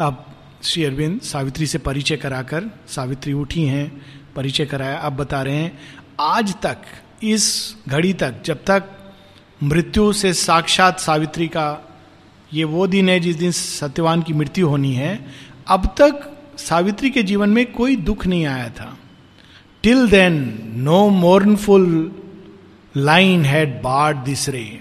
अब 0.00 0.36
श्री 0.62 0.84
अरविंद 0.84 1.20
सावित्री 1.20 1.66
से 1.66 1.78
परिचय 1.78 2.16
कराकर, 2.16 2.64
सावित्री 2.88 3.32
उठी 3.32 3.62
हैं, 3.62 4.06
परिचय 4.36 4.66
कराया। 4.66 4.98
अब 4.98 5.12
बता 5.12 5.42
रहे 5.42 5.54
हैं, 5.54 5.78
आज 6.20 6.54
तक, 6.62 6.78
इस 7.22 7.76
घड़ी 7.88 8.12
तक, 8.12 8.42
जब 8.44 8.64
तक 8.64 8.84
मृत्यु 9.62 10.12
से 10.12 10.32
साक्षात 10.32 11.00
सावित्री 11.00 11.48
का 11.48 11.98
ये 12.52 12.64
वो 12.64 12.86
दिन 12.86 13.08
है 13.08 13.20
जिस 13.20 13.36
दिन 13.36 13.50
सत्यवान 13.50 14.22
की 14.22 14.32
मृत्यु 14.32 14.68
होनी 14.68 14.94
है, 14.94 15.26
अब 15.68 15.86
तक 15.86 16.42
सावित्री 16.58 17.10
के 17.10 17.22
जीवन 17.22 17.50
में 17.50 17.72
कोई 17.72 17.96
दुख 17.96 18.26
नहीं 18.26 18.46
आया 18.46 18.68
था। 18.68 18.98
Till 19.84 20.08
then 20.10 20.36
no 20.76 20.98
mournful 21.10 21.86
line 22.96 23.44
had 23.44 23.82
barred 23.82 24.18
this 24.18 24.48
ray 24.48 24.80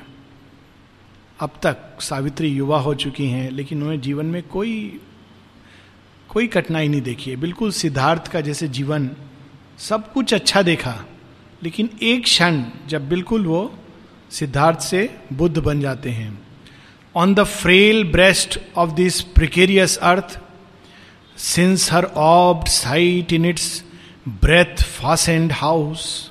अब 1.39 1.59
तक 1.63 2.01
सावित्री 2.01 2.47
युवा 2.47 2.79
हो 2.79 2.93
चुकी 2.95 3.27
हैं, 3.27 3.49
लेकिन 3.51 3.83
उन्हें 3.83 3.99
जीवन 4.01 4.25
में 4.25 4.41
कोई 4.43 4.99
कोई 6.29 6.47
कठिनाई 6.47 6.87
नहीं 6.87 7.01
देखी 7.01 7.31
है। 7.31 7.35
बिल्कुल 7.35 7.71
सिद्धार्थ 7.71 8.27
का 8.27 8.41
जैसे 8.41 8.67
जीवन 8.67 9.09
सब 9.79 10.11
कुछ 10.13 10.33
अच्छा 10.33 10.61
देखा, 10.61 10.95
लेकिन 11.63 11.89
एक 12.03 12.23
क्षण 12.23 12.63
जब 12.87 13.09
बिल्कुल 13.09 13.45
वो 13.45 13.71
सिद्धार्थ 14.31 14.79
से 14.79 15.09
बुद्ध 15.33 15.57
बन 15.57 15.81
जाते 15.81 16.09
हैं। 16.09 16.39
On 17.15 17.33
the 17.33 17.43
frail 17.43 18.03
breast 18.11 18.59
of 18.77 18.91
this 18.91 19.21
precarious 19.21 19.97
earth 19.97 20.39
since 21.37 21.91
her 21.91 22.05
orbed 22.05 22.67
sight 22.67 23.33
in 23.33 23.45
its 23.45 23.83
breath 24.25 24.81
fastened 24.81 25.51
house, 25.51 26.29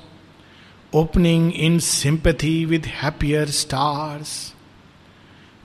opening 0.91 1.51
in 1.51 1.79
sympathy 1.79 2.65
with 2.65 2.85
happier 2.85 3.45
stars, 3.45 4.53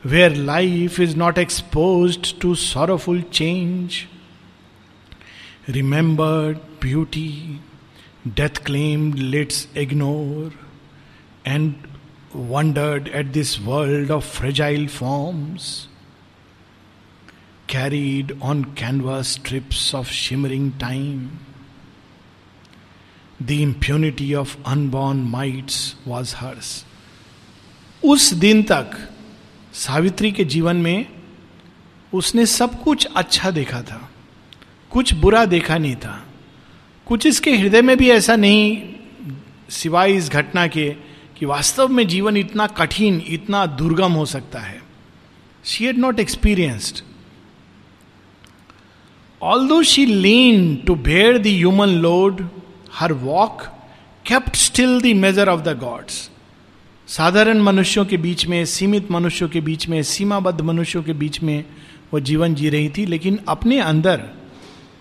where 0.03 0.29
life 0.29 0.99
is 0.99 1.17
not 1.17 1.39
exposed 1.39 2.39
to 2.41 2.55
sorrowful 2.55 3.23
change. 3.23 4.09
Remembered 5.67 6.61
beauty, 6.81 7.61
death 8.35 8.63
claimed 8.63 9.19
let's 9.19 9.67
ignore, 9.75 10.51
and 11.47 11.89
wondered 12.35 13.09
at 13.09 13.33
this 13.33 13.59
world 13.59 14.11
of 14.11 14.23
fragile 14.23 14.87
forms 14.87 15.89
carried 17.67 18.37
on 18.41 18.75
canvas 18.75 19.29
strips 19.29 19.93
of 19.95 20.09
shimmering 20.09 20.73
time 20.79 21.39
the 23.43 23.51
impunity 23.51 24.33
of 24.35 24.57
unborn 24.67 25.19
mights 25.31 25.97
was 26.07 26.35
hers 26.37 26.85
उस 28.03 28.33
दिन 28.35 28.63
तक 28.63 28.97
सावित्री 29.75 30.31
के 30.33 30.45
जीवन 30.45 30.77
में 30.77 31.07
उसने 32.13 32.47
सब 32.47 32.83
कुछ 32.83 33.07
अच्छा 33.07 33.51
देखा 33.51 33.81
था, 33.83 34.09
कुछ 34.91 35.13
बुरा 35.15 35.45
देखा 35.45 35.79
नहीं 35.79 35.97
था। 35.97 36.25
कुछ 37.07 37.27
इसके 37.27 37.57
हृदय 37.57 37.83
में 37.83 37.97
भी 37.97 38.11
ऐसा 38.11 38.37
नहीं 38.37 38.79
सिवाय 39.71 40.13
इस 40.13 40.31
घटना 40.31 40.67
के 40.67 40.89
कि 41.39 41.47
वास्तव 41.47 41.89
में 41.89 42.07
जीवन 42.09 42.37
इतना 42.37 42.67
कठिन, 42.67 43.23
इतना 43.27 43.65
दुर्गम 43.67 44.13
हो 44.13 44.25
सकता 44.27 44.61
है। 44.61 44.83
She 45.65 45.85
had 45.85 45.99
not 45.99 46.21
experienced 46.21 47.03
although 49.69 49.83
she 49.83 50.07
leaned 50.07 50.75
to 50.87 50.95
bear 50.95 51.39
the 51.39 51.47
human 51.47 51.89
load 51.99 52.49
her 52.99 53.13
walk 53.13 53.63
kept 54.27 54.57
still 54.57 55.01
the 55.01 55.07
measure 55.07 55.49
of 55.49 55.61
the 55.61 55.79
gods 55.79 56.31
साधारण 57.09 57.59
मनुष्यों 57.59 58.05
के 58.05 58.17
बीच 58.17 58.47
में, 58.47 58.65
सीमित 58.65 59.11
मनुष्यों 59.11 59.49
के 59.49 59.61
बीच 59.61 59.89
में, 59.89 60.03
सीमाबद्ध 60.03 60.61
मनुष्यों 60.61 61.03
के 61.03 61.13
बीच 61.13 61.43
में 61.43 61.65
वो 62.13 62.21
जीवन 62.21 62.55
जी 62.55 62.69
रही 62.69 62.89
थी, 62.89 63.07
लेकिन 63.07 63.39
अपने 63.49 63.81
अंदर 63.81 64.29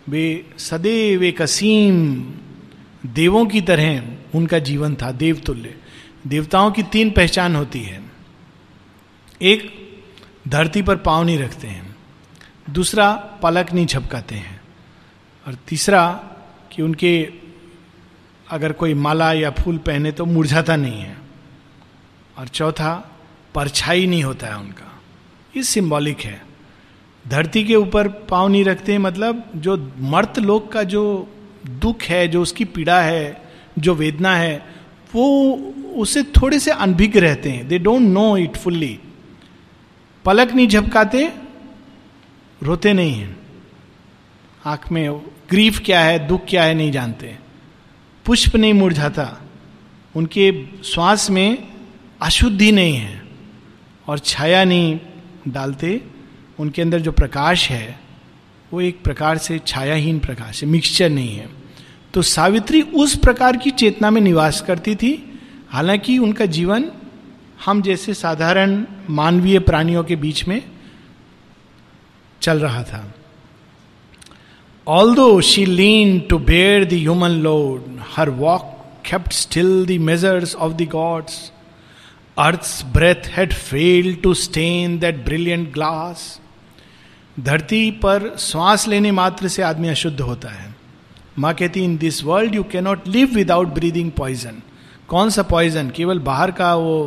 वे 0.10 0.50
सदैव 0.58 1.24
एक 1.24 1.42
असीम 1.42 2.24
देवों 3.06 3.46
की 3.46 3.62
तरह 3.62 4.04
उनका 4.36 4.60
जीवन 4.60 4.96
था, 4.96 5.12
देवतुल्य। 5.12 5.76
देवताओं 6.28 6.72
की 6.72 6.84
तीन 6.84 7.12
पहचान 7.12 7.56
होती 7.56 7.80
है। 7.80 8.04
एक, 9.42 9.74
धरती 10.48 10.82
पर 10.82 10.96
पाँव 10.96 11.24
नहीं 11.24 11.40
रखते 11.40 11.68
हैं। 11.68 11.96
दूसरा, 12.70 13.12
पलक 13.12 13.74
नहीं 13.74 13.86
झपकाते 13.86 14.36
हैं। 14.36 14.62
और 15.48 15.54
तीसरा, 15.54 16.24
कि 16.72 16.82
उनके 16.82 17.47
अगर 18.50 18.72
कोई 18.72 18.94
माला 18.94 19.34
या 19.34 19.52
फूल 19.52 19.78
पहने 19.78 20.12
तो 20.12 20.26
मुरझाता 20.26 20.76
नहीं 20.76 21.02
है। 21.02 21.18
और 22.38 22.48
चौथा, 22.48 23.12
परछाई 23.56 24.08
नहीं 24.08 24.24
होता 24.24 24.48
है 24.48 24.58
उनका। 24.58 25.02
ये 25.56 25.64
सिंबॉलिक 25.64 26.20
है। 26.20 26.46
धरती 27.28 27.64
के 27.64 27.76
ऊपर 27.76 28.08
पाँव 28.08 28.48
नहीं 28.48 28.66
रखते 28.66 28.98
मतलब 28.98 29.52
जो 29.56 29.92
मर्त 30.00 30.40
लोग 30.40 30.72
का 30.72 30.84
जो 30.84 31.28
दुख 31.70 32.02
है, 32.02 32.28
जो 32.28 32.42
उसकी 32.42 32.66
पीड़ा 32.66 33.02
है, 33.02 33.42
जो 33.80 33.96
वेदना 33.96 34.36
है, 34.36 34.66
वो 35.16 35.54
उसे 35.96 36.24
थोड़े 36.24 36.60
से 36.60 36.72
अनभिज्ञ 36.72 37.20
रहते 37.20 37.52
हैं। 37.52 37.68
They 37.68 37.80
don't 37.80 38.02
know 38.02 38.38
it 38.38 38.58
fully 38.58 39.00
पलक 40.26 40.52
नहीं 40.52 40.68
झपकाते, 40.68 41.34
रोते 42.64 42.94
नहीं 42.94 43.14
हैं। 43.14 43.38
आँख 44.66 44.92
में 44.92 45.22
ग्रीफ 45.50 45.82
क्या 45.86 46.00
है, 46.00 46.28
दुख 46.28 46.42
क्या 46.50 46.64
है, 46.64 46.74
नहीं 46.74 46.92
जानते। 46.92 47.47
पुष्प 48.28 48.56
नहीं 48.56 48.74
मुरझाता 48.74 49.42
उनके 50.16 50.66
श्वास 50.84 51.30
में 51.30 51.68
अशुद्धि 52.22 52.72
नहीं 52.72 52.96
है 52.96 53.28
और 54.08 54.20
छाया 54.20 54.64
नहीं 54.64 55.00
डालते। 55.48 56.02
उनके 56.60 56.82
अंदर 56.82 57.00
जो 57.00 57.12
प्रकाश 57.12 57.70
है, 57.70 58.00
वो 58.74 58.82
एक 58.82 59.04
प्रकार 59.04 59.38
से 59.38 59.60
छायाहीन 59.60 60.20
प्रकाश 60.20 60.64
है 60.64 60.70
मिक्सचर 60.70 61.10
नहीं 61.10 61.36
है। 61.36 61.50
तो 62.14 62.22
सावित्री 62.22 62.82
उस 62.82 63.16
प्रकार 63.16 63.58
की 63.58 63.72
चेतना 63.72 64.10
में 64.10 64.22
निवास 64.22 64.62
करती 64.62 64.96
थी। 64.96 65.40
हालाँकि 65.70 66.18
उनका 66.18 66.46
जीवन 66.46 66.92
हम 67.66 67.82
जैसे 67.82 68.14
साधारण 68.14 68.86
मानवीय 69.10 69.60
प्राणियों 69.60 70.04
के 70.04 70.16
बीच 70.16 70.48
में 70.48 70.64
चल 72.42 72.60
रहा 72.60 72.84
था। 72.84 73.14
Though 75.16 75.30
she 75.42 75.66
leaned 75.66 76.20
to 76.30 76.38
bear 76.50 76.86
the 76.86 76.94
human 76.94 77.32
load 77.42 78.00
her 78.16 78.30
walk 78.42 78.74
kept 79.10 79.34
still 79.34 79.86
the 79.86 79.98
measures 79.98 80.54
of 80.56 80.78
the 80.78 80.86
gods. 80.86 81.52
Earth's 82.38 82.84
breath 82.84 83.28
had 83.28 83.54
failed 83.54 84.22
to 84.24 84.34
stain 84.36 85.00
that 85.00 85.24
brilliant 85.30 85.72
glass. 85.78 86.26
धरती 87.40 87.90
पर 88.04 88.36
श्वास 88.40 88.88
लेने 88.88 89.12
मात्र 89.12 89.48
से 89.48 89.62
आदमी 89.64 89.88
अशुद्ध 89.88 90.20
होता 90.22 90.50
है 90.50 90.76
माँ 91.40 91.54
कहती 91.54 91.84
in 91.86 91.98
this 91.98 92.24
world 92.24 92.56
you 92.56 92.64
cannot 92.72 93.08
live 93.08 93.34
without 93.34 93.68
breathing 93.74 94.12
poison 94.18 94.62
कौन 95.10 95.30
सा 95.30 95.44
पॉइजन 95.52 95.90
केवल 95.96 96.20
बाहर 96.30 96.52
का 96.60 96.74
वो 96.76 96.98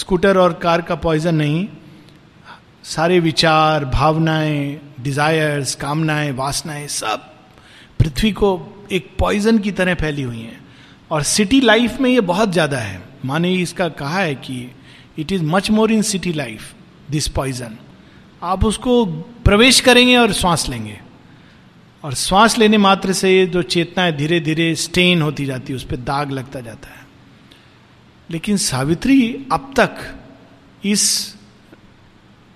स्कूटर 0.00 0.38
और 0.38 0.52
कार 0.62 0.82
का 0.88 0.94
पॉइजन 1.04 1.34
नहीं 1.34 1.66
सारे 2.86 3.18
विचार, 3.20 3.84
भावनाएँ 3.84 4.80
डिजायर्स 5.00 5.74
कामनाएँ, 5.74 6.30
वासनाएँ 6.32 6.86
सब 6.88 7.22
पृथ्वी 8.00 8.30
को 8.32 8.86
एक 8.92 9.10
पॉइजन 9.18 9.58
की 9.58 9.72
तरह 9.72 9.94
फैली 9.94 10.22
हुई 10.22 10.40
हैं। 10.40 10.60
और 11.10 11.22
सिटी 11.22 11.60
लाइफ 11.60 11.98
में 12.00 12.10
ये 12.10 12.20
बहुत 12.20 12.52
ज़्यादा 12.52 12.78
है। 12.78 13.02
माने 13.24 13.52
इसका 13.54 13.88
कहा 13.88 14.18
है 14.18 14.34
कि 14.34 14.70
it 15.18 15.32
is 15.32 15.42
much 15.42 15.70
more 15.70 15.92
in 15.92 16.02
city 16.02 16.32
life 16.32 16.72
this 17.10 17.28
poison 17.28 17.76
आप 18.42 18.64
उसको 18.64 19.04
प्रवेश 19.44 19.80
करेंगे 19.80 20.16
और 20.16 20.32
श्वास 20.32 20.68
लेंगे। 20.68 20.98
और 22.04 22.14
श्वास 22.14 22.58
लेने 22.58 22.78
मात्र 22.78 23.12
से 23.12 23.46
जो 23.46 23.62
चेतना 23.62 24.04
है 24.04 24.16
धीरे 24.16 24.40
धीरे 24.40 24.74
स्टेन 24.74 25.22
होती 25.22 25.46
जाती 25.46 25.72
है, 25.72 25.76
उस 25.76 25.84
पर 25.84 25.96
दाग 25.96 26.30
लगता 26.30 26.60
जाता 26.60 26.88
है। 26.88 27.06
लेकिन 28.30 28.56
सावित्री 28.56 29.46
अब 29.52 29.72
तक 29.76 30.20
इस 30.84 31.35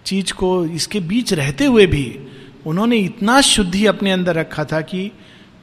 चीज़ 0.04 0.32
को 0.32 0.64
इसके 0.66 1.00
बीच 1.00 1.32
रहते 1.32 1.64
हुए 1.64 1.86
भी 1.86 2.06
उन्होंने 2.66 2.96
इतना 2.96 3.40
शुद्धि 3.40 3.86
अपने 3.86 4.12
अंदर 4.12 4.34
रखा 4.34 4.64
था 4.64 4.80
कि 4.80 5.10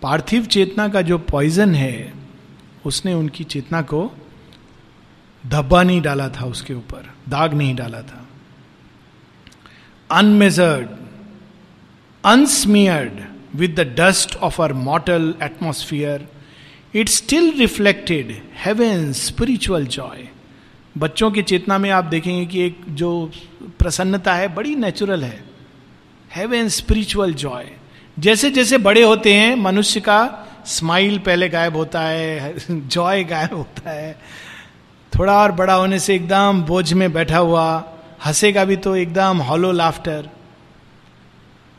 पार्थिव 0.01 0.45
चेतना 0.45 0.87
का 0.87 1.01
जो 1.01 1.17
पॉइजन 1.17 1.75
है, 1.75 2.13
उसने 2.85 3.13
उनकी 3.13 3.43
चेतना 3.43 3.81
को 3.81 4.11
धब्बा 5.43 5.83
नहीं 5.83 6.01
डाला 6.01 6.27
था 6.29 6.45
उसके 6.45 6.73
ऊपर, 6.73 7.09
दाग 7.29 7.53
नहीं 7.53 7.75
डाला 7.75 8.01
था। 8.01 8.27
Unmeasured 10.11 10.87
unsmeared 12.23 13.19
with 13.55 13.79
the 13.79 13.95
dust 13.99 14.35
of 14.35 14.61
our 14.61 14.73
mortal 14.73 15.33
atmosphere 15.43 16.27
it 16.95 17.09
still 17.09 17.51
reflected 17.59 18.31
heaven 18.65 19.11
spiritual 19.13 19.85
joy 19.87 20.27
बच्चों 20.97 21.31
की 21.31 21.41
चेतना 21.41 21.77
में 21.77 21.89
आप 21.89 22.05
देखेंगे 22.05 22.45
कि 22.45 22.61
एक 22.61 22.81
जो 22.89 23.31
प्रसन्नता 23.79 24.33
है, 24.35 24.55
बड़ी 24.55 24.75
नेचुरल 24.75 25.23
है। 25.23 25.43
हैव 26.35 26.53
एन 26.53 26.69
स्पिरिचुअल 26.69 27.33
जॉय 27.33 27.65
जैसे 28.19 28.51
जैसे 28.51 28.77
बड़े 28.77 29.03
होते 29.03 29.33
हैं, 29.33 29.55
मनुष्य 29.55 29.99
का 29.99 30.47
स्माइल 30.65 31.17
पहले 31.19 31.49
गायब 31.49 31.75
होता 31.75 32.01
है 32.01 32.55
जॉय 32.71 33.23
गायब 33.23 33.53
होता 33.53 33.89
है। 33.89 34.19
थोड़ा 35.19 35.37
और 35.39 35.51
बड़ा 35.51 35.73
होने 35.73 35.99
से 35.99 36.15
एकदम 36.15 36.63
बोझ 36.67 36.93
में 36.93 37.13
बैठा 37.13 37.37
हुआ, 37.37 37.93
हंसेगा 38.25 38.65
भी 38.65 38.75
तो 38.75 38.95
एकदम 38.95 39.37
हॉलो 39.37 39.71
लाफ्टर 39.71 40.29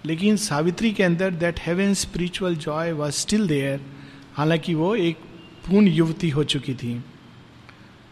लेकिन 0.07 0.37
सावित्री 0.37 0.93
के 0.93 1.03
अंदर 1.03 1.31
that 1.31 1.61
heaven 1.61 1.95
spiritual 1.95 2.57
joy 2.57 2.93
was 2.93 3.15
still 3.15 3.49
there 3.49 3.81
हालाँकि 4.35 4.75
वो 4.75 4.95
एक 4.95 5.17
पूर्ण 5.67 5.87
युवती 5.87 6.31
हो 6.31 6.45
चुकी 6.45 6.75
थी। 6.75 7.05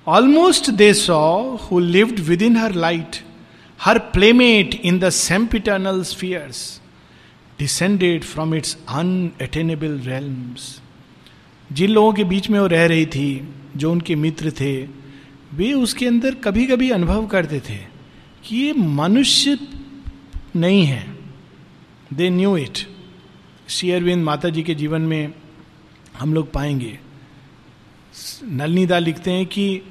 Almost 0.08 0.70
they 0.70 0.94
saw 0.94 1.42
who 1.56 1.78
lived 1.78 2.18
within 2.42 2.56
her 2.56 2.74
light 2.74 3.16
her 3.80 3.98
playmate 3.98 4.74
in 4.74 4.98
the 4.98 5.10
sempiternal 5.10 6.02
spheres 6.02 6.80
descended 7.58 8.24
from 8.24 8.54
its 8.54 8.76
unattainable 8.88 9.98
realms 9.98 10.80
जिन 11.72 11.90
लोगों 11.90 12.12
के 12.12 12.24
बीच 12.24 12.50
में 12.50 12.60
वो 12.60 12.66
रह 12.66 12.86
रही 12.86 13.06
थी, 13.06 13.48
जो 13.76 13.92
उनके 13.92 14.14
मित्र 14.14 14.50
थे, 14.50 14.82
वे 15.54 15.72
उसके 15.72 16.06
अंदर 16.06 16.34
कभी 16.34 16.66
कभी 16.66 16.90
अनुभव 16.90 17.26
करते 17.26 17.60
थे 17.60 17.78
कि 18.44 18.56
ये 18.56 18.72
मनुष्य 18.72 19.58
नहीं 20.56 20.84
है। 20.84 21.18
They 22.14 22.30
knew 22.30 22.56
it 22.56 22.78
Shri 23.68 23.90
Aurobindo 23.90 24.24
माता 24.24 24.48
जी 24.48 24.62
के 24.62 24.74
जीवन 24.74 25.00
में 25.00 25.32
हम 26.18 26.34
लोग 26.34 26.52
पाएँगे। 26.52 26.98
नलनीदा 28.44 28.98
लिखते 28.98 29.30
हैं 29.30 29.46
कि 29.46 29.82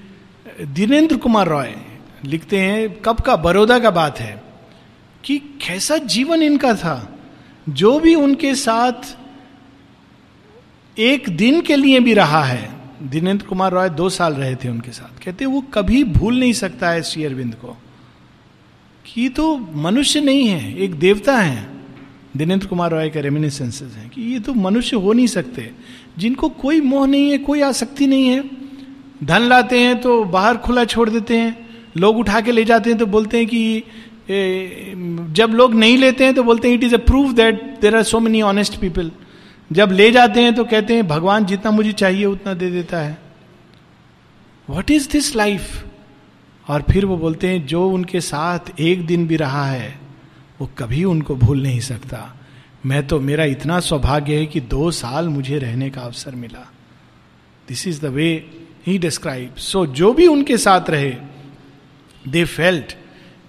दिनेन्द्र 0.46 1.18
कुमार 1.18 1.48
रॉय 1.48 1.74
लिखते 2.26 2.60
हैं, 2.60 3.02
कब 3.02 3.20
का, 3.20 3.36
बड़ौदा 3.36 3.80
का 3.80 3.92
बात 3.92 4.20
है, 4.20 4.44
कि 5.24 5.38
कैसा 5.38 5.98
जीवन 5.98 6.44
इनका 6.44 6.74
था, 6.74 7.18
जो 7.70 8.00
भी 8.00 8.16
उनके 8.16 8.56
साथ 8.56 9.18
एक 10.98 11.30
दिन 11.30 11.62
के 11.62 11.76
लिए 11.76 12.00
भी 12.00 12.14
रहा 12.14 12.44
है। 12.44 12.70
दिनेन्द्र 13.04 13.46
कुमार 13.46 13.72
रॉय 13.72 13.90
दो 13.90 14.10
साल 14.10 14.34
रहे 14.34 14.56
थे 14.56 14.70
उनके 14.70 14.92
साथ। 14.92 15.24
कहते 15.24 15.46
वो 15.46 15.62
कभी 15.62 16.04
भूल 16.04 16.40
नहीं 16.40 16.54
सकता 16.54 16.90
है 16.90 17.02
श्री 17.04 17.24
अरविंद 17.24 17.56
को, 17.56 17.78
कि 19.06 19.30
तो 19.30 19.58
मनुष्य 19.58 20.22
नहीं 20.22 20.48
है, 20.48 20.78
एक 20.78 20.96
देवता 20.96 21.38
है। 21.38 21.68
दिनेन्द्र 22.38 22.68
कुमार 22.68 22.92
रॉय 22.92 23.10
के 23.10 23.22
रेमिनिसेंसेस 23.22 23.94
हैं, 23.94 24.10
कि 24.10 24.22
ये 24.22 24.40
तो 24.40 24.54
मनुष्य 24.54 24.98
हो 24.98 25.14
नहीं 25.14 25.28
सकते। 25.28 25.72
जिनको 26.18 26.50
कोई 26.50 26.82
मोह 26.82 27.08
नहीं 27.08 27.30
है, 27.32 27.38
कोई 27.38 27.62
आसक्ति 27.62 28.08
नहीं 28.08 28.28
है 28.28 28.65
धन 29.24 29.42
लाते 29.42 29.80
हैं 29.80 30.00
तो 30.02 30.24
बाहर 30.26 30.58
खुला 30.58 30.86
छोड़ 30.86 31.10
देते 31.10 31.38
हैं। 31.38 31.58
लोग 31.98 32.18
उठा 32.18 32.42
के 32.42 32.52
ले 32.52 32.64
जाते 32.66 32.90
हैं 32.90 33.00
तो 33.00 33.06
बोलते 33.06 33.38
हैं 33.38 33.48
कि 33.48 33.84
जब 35.34 35.50
लोग 35.54 35.74
नहीं 35.74 35.98
लेते 35.98 36.24
हैं 36.24 36.34
तो 36.34 36.44
बोलते 36.44 36.68
हैं 36.68 36.76
it 36.76 36.84
is 36.84 36.96
a 36.96 36.98
proof 36.98 37.32
that 37.32 37.62
there 37.82 37.96
are 37.96 38.04
so 38.04 38.20
many 38.20 38.42
honest 38.42 38.80
people 38.80 39.12
जब 39.72 39.92
ले 39.92 40.12
जाते 40.12 40.42
हैं 40.42 40.54
तो 40.56 40.64
कहते 40.64 40.96
हैं, 40.96 41.08
भगवान 41.08 41.46
जितना 41.46 41.72
मुझे 41.72 41.92
चाहिए 41.94 42.26
उतना 42.26 42.54
दे 42.54 42.70
देता 42.72 43.00
है। 43.00 43.18
वट 44.68 44.92
इज़ 44.92 45.10
दिस 45.10 45.36
लाइफ 45.36 45.86
और 46.68 46.82
फिर 46.82 47.06
वो 47.06 47.18
बोलते 47.18 47.48
हैं, 47.48 47.66
जो 47.66 47.88
उनके 47.90 48.22
साथ 48.22 48.80
एक 48.80 49.06
दिन 49.06 49.28
भी 49.28 49.36
रहा 49.36 49.66
है, 49.66 50.00
वो 50.62 50.70
कभी 50.78 51.04
उनको 51.04 51.36
भूल 51.36 51.62
नहीं 51.64 51.80
सकता। 51.80 52.20
मैं 52.86 53.08
तो 53.08 53.20
मेरा 53.20 53.44
इतना 53.46 53.80
सौभाग्य 53.80 54.38
है 54.38 54.46
कि 54.46 54.60
दो 54.62 54.92
साल 54.92 55.30
मुझे 55.30 55.58
रहने 55.58 55.90
का 55.90 56.02
अवसर 56.02 56.36
मिला। 56.36 56.68
This 57.68 57.88
is 57.88 58.02
the 58.02 58.06
way 58.12 58.30
he 58.88 58.98
describe 58.98 59.56
so 59.56 59.86
जो 59.86 60.14
भी 60.14 60.28
उनके 60.28 60.58
साथ 60.58 60.90
रहे 60.90 61.16
दे 62.28 62.46
फेल्ट 62.46 62.96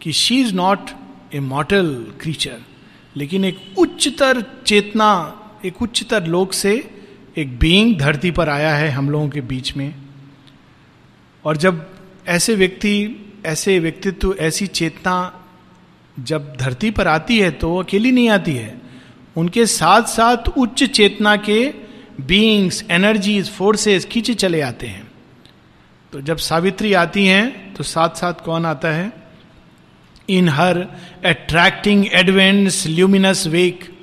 कि 0.00 0.12
she 0.12 0.40
is 0.40 0.54
not 0.54 0.90
a 1.34 1.40
mortal 1.40 2.06
creature 2.20 2.58
लेकिन 3.16 3.44
एक 3.44 3.78
उच्चतर 3.78 4.42
चेतना, 4.66 5.42
एक 5.64 5.82
उच्चतर 5.82 6.26
लोक 6.26 6.52
से 6.52 6.90
एक 7.38 7.58
बीइंग 7.58 7.98
धरती 7.98 8.30
पर 8.30 8.48
आया 8.48 8.74
है 8.76 8.90
हम 8.90 9.10
लोगों 9.10 9.28
के 9.28 9.40
बीच 9.40 9.76
में। 9.76 9.94
और 11.44 11.56
जब 11.56 11.86
ऐसे 12.26 12.54
व्यक्ति, 12.54 13.16
ऐसे 13.46 13.78
व्यक्तित्व, 13.78 14.36
ऐसी 14.40 14.66
चेतना 14.66 15.44
जब 16.20 16.56
धरती 16.56 16.90
पर 16.90 17.08
आती 17.08 17.38
है 17.38 17.50
तो 17.50 17.76
अकेली 17.76 18.12
नहीं 18.12 18.28
आती 18.28 18.52
है। 18.52 18.80
उनके 19.36 19.66
साथ 19.66 20.02
साथ 20.02 20.48
उच्च 20.58 20.84
चेतना 20.84 21.36
के 21.36 21.74
बीइंग्स 22.20 22.84
एनर्जीज 22.90 23.50
फोर्सेस 23.50 24.04
खींचे 24.04 24.34
चले 24.34 24.60
आते 24.60 24.86
हैं। 24.86 25.05
तो 26.16 26.20
जब 26.20 26.36
सावित्री 26.36 26.92
आती 26.92 27.26
हैं 27.26 27.74
तो 27.74 27.84
साथ 27.84 28.08
साथ 28.08 28.34
कौन 28.34 28.66
आता 28.66 28.88
है? 28.88 29.12
In 30.28 30.48
her 30.48 30.78
attracting 31.24 32.06
advance 32.12 32.86
luminous 32.86 33.46
wake 33.46 33.98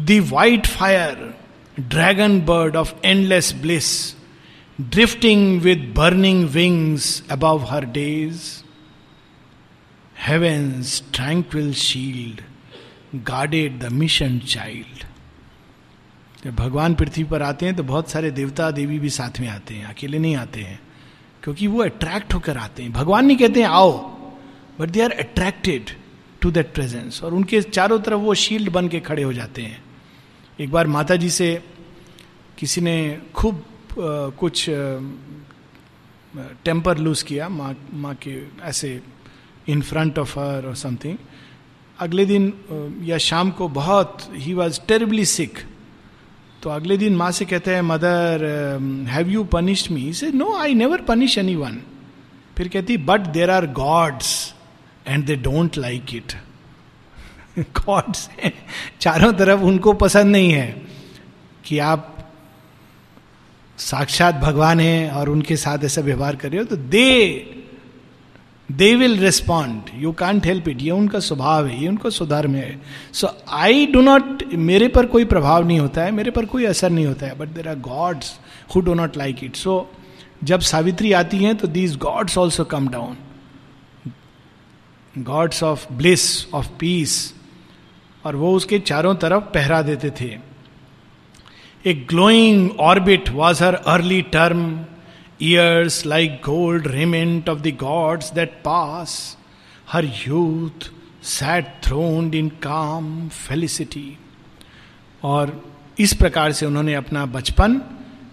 the 0.00 0.30
white 0.32 0.66
fire 0.66 1.34
dragon 1.80 2.40
bird 2.40 2.76
of 2.76 2.94
endless 3.04 3.54
bliss 3.62 4.16
drifting 4.80 5.60
with 5.62 5.94
burning 5.96 6.48
wings 6.48 7.22
अब 7.30 7.66
her 7.70 7.84
days 7.84 8.40
heaven's 10.26 11.02
tranquil 11.14 11.74
shield 11.74 12.40
guarded 13.22 13.78
the 13.78 13.92
mission 13.92 14.38
child 14.38 15.04
जब 16.44 16.54
भगवान 16.54 16.94
पृथ्वी 16.94 17.24
पर 17.24 17.42
आते 17.42 17.66
हैं 17.66 17.76
तो 17.76 17.82
बहुत 17.82 18.10
सारे 18.10 18.30
देवता 18.30 18.70
देवी 18.70 18.98
भी 18.98 19.10
साथ 19.10 19.40
में 19.40 19.48
आते 19.48 19.74
हैं, 19.74 19.84
अकेले 19.84 20.18
नहीं 20.18 20.36
आते 20.36 20.60
हैं। 20.60 20.80
क्योंकि 21.46 21.66
वो 21.66 21.82
अट्रैक्ट 21.82 22.34
होकर 22.34 22.56
आते 22.58 22.82
हैं। 22.82 22.92
भगवान 22.92 23.26
नहीं 23.26 23.36
कहते 23.36 23.60
हैं, 23.60 23.68
आओ। 23.68 23.90
But 24.78 24.88
they 24.90 25.00
are 25.00 25.12
attracted 25.12 25.90
to 26.42 26.50
that 26.50 26.72
presence 26.74 27.22
और 27.22 27.34
उनके 27.34 27.60
चारों 27.62 27.98
तरफ़ 27.98 28.20
वो 28.20 28.34
शील्ड 28.34 28.70
बन 28.72 28.88
के 28.88 29.00
खड़े 29.00 29.22
हो 29.22 29.32
जाते 29.32 29.62
हैं। 29.62 29.82
एक 30.60 30.70
बार 30.72 30.86
माता 30.86 31.16
जी 31.16 31.30
से 31.30 31.48
किसी 32.58 32.80
ने 32.80 32.96
खूब 33.34 33.62
कुछ 34.38 34.64
टेम्पर 36.64 36.98
लूज 36.98 37.22
किया, 37.22 37.48
माँ 37.48 37.74
माँ 37.94 38.14
के 38.14 38.34
ऐसे 38.62 39.00
इन 39.68 39.82
फ्रंट 39.82 40.18
ऑफ़ 40.18 40.38
हर 40.38 40.66
और 40.66 40.74
समथिंग 40.74 41.16
अगले 41.98 42.26
दिन 42.26 42.52
या 43.02 43.18
शाम 43.18 43.50
को 43.50 43.68
बहुत 43.68 44.30
ही 44.32 44.54
वॉज़ 44.54 44.80
टेरिबली 44.88 45.24
सिक 45.24 45.58
तो 46.66 46.70
अगले 46.70 46.96
दिन 46.96 47.16
माँ 47.16 47.30
से 47.30 47.44
कहते 47.44 47.74
हैं, 47.74 47.82
mother 47.82 48.42
have 49.08 49.28
you 49.28 49.44
punished 49.44 49.90
me 49.92 50.12
से 50.12 50.30
no 50.32 50.56
I 50.58 50.74
never 50.74 51.00
punish 51.00 51.38
anyone 51.54 51.78
फिर 52.56 52.68
कहती 52.68 52.96
but 52.96 53.20
there 53.20 53.50
are 53.50 53.66
gods 53.66 54.54
and 55.06 55.24
they 55.24 55.36
don't 55.36 55.76
like 55.76 56.14
it 56.14 56.32
gods 57.58 58.30
चारों 59.00 59.32
तरफ़ 59.32 59.60
उनको 59.60 59.92
पसंद 59.92 60.26
नहीं 60.26 60.50
है 60.50 60.82
कि 61.64 61.78
आप 61.78 62.30
साक्षात 63.78 64.34
भगवान 64.34 64.80
हैं 64.80 65.10
और 65.10 65.28
उनके 65.28 65.56
साथ 65.56 65.78
ऐसा 65.84 66.00
व्यवहार 66.00 66.36
कर 66.36 66.50
रहे 66.50 66.58
हो 66.58 66.64
तो 66.64 66.76
they 66.76 67.34
they 68.68 68.94
will 68.94 69.18
respond 69.18 69.90
you 69.94 70.12
can't 70.12 70.46
help 70.46 70.68
it 70.68 70.82
ये 70.82 70.90
उनका 70.90 71.18
स्वभाव 71.18 71.66
है, 71.66 71.80
ये 71.82 71.88
उनका 71.88 72.10
सुधर्म 72.10 72.54
है। 72.54 72.80
सो 73.12 73.28
आई 73.48 73.86
डो 73.86 74.00
नॉट 74.00 74.42
मेरे 74.54 74.88
पर 74.88 75.06
कोई 75.06 75.24
प्रभाव 75.24 75.66
नहीं 75.66 75.78
होता 75.80 76.02
है, 76.02 76.10
मेरे 76.10 76.30
पर 76.30 76.44
कोई 76.44 76.64
असर 76.64 76.90
नहीं 76.90 77.06
होता 77.06 77.26
है 77.26 77.38
but 77.38 77.48
there 77.48 77.68
are 77.68 77.78
gods 77.78 78.32
who 78.74 78.80
do 78.80 78.94
not 78.94 79.16
like 79.16 79.44
it 79.44 79.56
so 79.56 79.90
जब 80.44 80.60
सावित्री 80.60 81.12
आती 81.12 81.36
हैं 81.38 81.54
तो 81.56 81.68
these 81.68 81.96
gods 81.96 82.38
also 82.38 82.64
come 82.64 82.88
down 82.88 83.16
gods 85.14 85.62
of 85.62 85.86
bliss 85.92 86.24
of 86.54 86.68
peace 86.80 87.34
और 88.24 88.36
वो 88.36 88.52
उसके 88.54 88.78
चारों 88.78 89.14
तरफ़ 89.14 89.44
पहरा 89.54 89.80
देते 89.82 90.10
थे। 90.20 90.36
A 91.86 91.94
glowing 92.08 92.70
orbit 92.80 93.28
was 93.28 93.62
her 93.64 93.74
early 93.74 94.20
term 94.22 94.68
years 95.42 96.06
like 96.06 96.30
gold 96.32 96.86
raiment 96.86 97.48
of 97.48 97.58
the 97.58 97.66
gods 97.66 98.32
that 98.32 98.48
pass 98.48 99.38
her 99.92 100.04
youth 100.04 100.92
sat 101.22 101.74
throned 101.82 102.34
in 102.34 102.48
calm 102.48 103.28
felicity 103.28 104.18
और 105.22 105.64
इस 105.98 106.14
प्रकार 106.14 106.52
से 106.52 106.66
उन्होंने 106.66 106.94
अपना 106.94 107.26
बचपन 107.26 107.80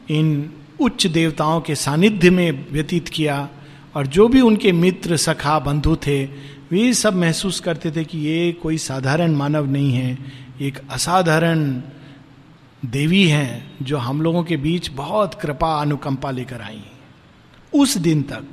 इन 0.09 0.53
उच्च 0.81 1.07
देवताओं 1.07 1.61
के 1.61 1.75
सानिध्य 1.75 2.29
में 2.29 2.65
व्यतीत 2.71 3.07
किया। 3.07 3.49
और 3.95 4.07
जो 4.07 4.27
भी 4.27 4.41
उनके 4.41 4.71
मित्र, 4.71 5.17
सखा, 5.17 5.59
बंधु 5.59 5.95
थे, 5.95 6.25
वे 6.71 6.93
सब 6.93 7.15
महसूस 7.15 7.59
करते 7.59 7.91
थे 7.91 8.03
कि 8.03 8.17
ये 8.17 8.51
कोई 8.51 8.77
साधारण 8.77 9.31
मानव 9.31 9.65
नहीं 9.65 9.91
है। 9.91 10.17
एक 10.61 10.79
असाधारण 10.91 11.81
देवी 12.85 13.27
हैं 13.27 13.77
जो 13.81 13.97
हम 13.97 14.21
लोगों 14.21 14.43
के 14.43 14.57
बीच 14.57 14.89
बहुत 14.89 15.33
कृपा 15.33 15.81
अनुकंपा 15.81 16.31
लेकर 16.31 16.61
आई 16.61 16.83
उस 17.73 17.97
दिन 17.97 18.21
तक। 18.21 18.45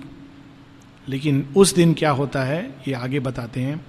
लेकिन 1.08 1.46
उस 1.56 1.74
दिन 1.74 1.94
क्या 1.94 2.10
होता 2.10 2.42
है, 2.44 2.62
ये 2.88 2.94
आगे 2.94 3.20
बताते 3.20 3.60
हैं। 3.60 3.86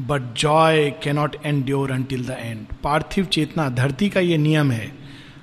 But 0.00 0.34
joy 0.36 0.90
cannot 1.02 1.36
endure 1.44 1.92
until 1.92 2.24
the 2.24 2.36
end 2.40 2.66
पार्थिव 2.82 3.24
चेतना, 3.24 3.68
धरती 3.68 4.08
का 4.08 4.20
ये 4.20 4.36
नियम 4.38 4.70
है, 4.70 4.92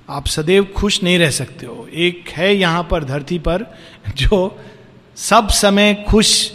आप 0.09 0.27
सदैव 0.27 0.63
खुश 0.77 1.03
नहीं 1.03 1.17
रह 1.19 1.29
सकते 1.29 1.65
हो। 1.65 1.87
एक 1.93 2.29
है 2.29 2.55
यहाँ 2.55 2.87
पर 2.91 3.03
धरती 3.03 3.39
पर, 3.39 3.65
जो 4.17 4.59
सब 5.17 5.47
समय 5.47 6.05
खुश 6.09 6.51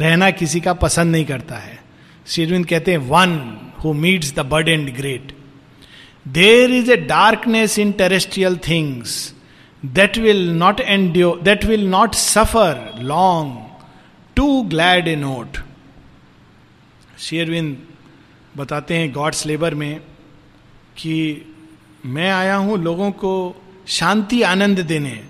रहना 0.00 0.30
किसी 0.30 0.60
का 0.60 0.72
पसंद 0.72 1.12
नहीं 1.12 1.24
करता 1.24 1.56
है। 1.56 1.78
श्रीरविंद 2.26 2.66
कहते 2.66 2.90
हैं 2.90 2.98
one 2.98 3.58
who 3.84 3.92
meets 3.92 4.34
the 4.34 4.40
bird 4.40 4.68
and 4.68 4.94
great 4.96 5.32
there 6.28 6.70
is 6.70 6.90
a 6.90 6.96
darkness 6.96 7.78
in 7.78 7.92
terrestrial 7.92 8.56
things 8.56 9.34
that 9.84 10.18
will 10.18 10.50
not 10.50 10.80
एंड्यो 10.80 11.40
that 11.42 11.64
will 11.64 11.86
not 11.86 12.14
suffer 12.14 12.92
long 12.98 13.58
too 14.36 14.62
glad 14.62 15.08
a 15.08 15.16
note 15.16 15.58
शेयरविंद 17.18 17.78
बताते 18.56 18.96
हैं 18.96 19.12
गॉड्स 19.12 19.46
लेबर 19.46 19.74
में 19.74 20.00
कि 20.96 21.42
मैं 22.06 22.30
आया 22.30 22.56
हूँ 22.56 22.78
लोगों 22.78 23.10
को 23.10 23.62
शांति, 23.86 24.42
आनंद 24.42 24.78
देने। 24.78 25.24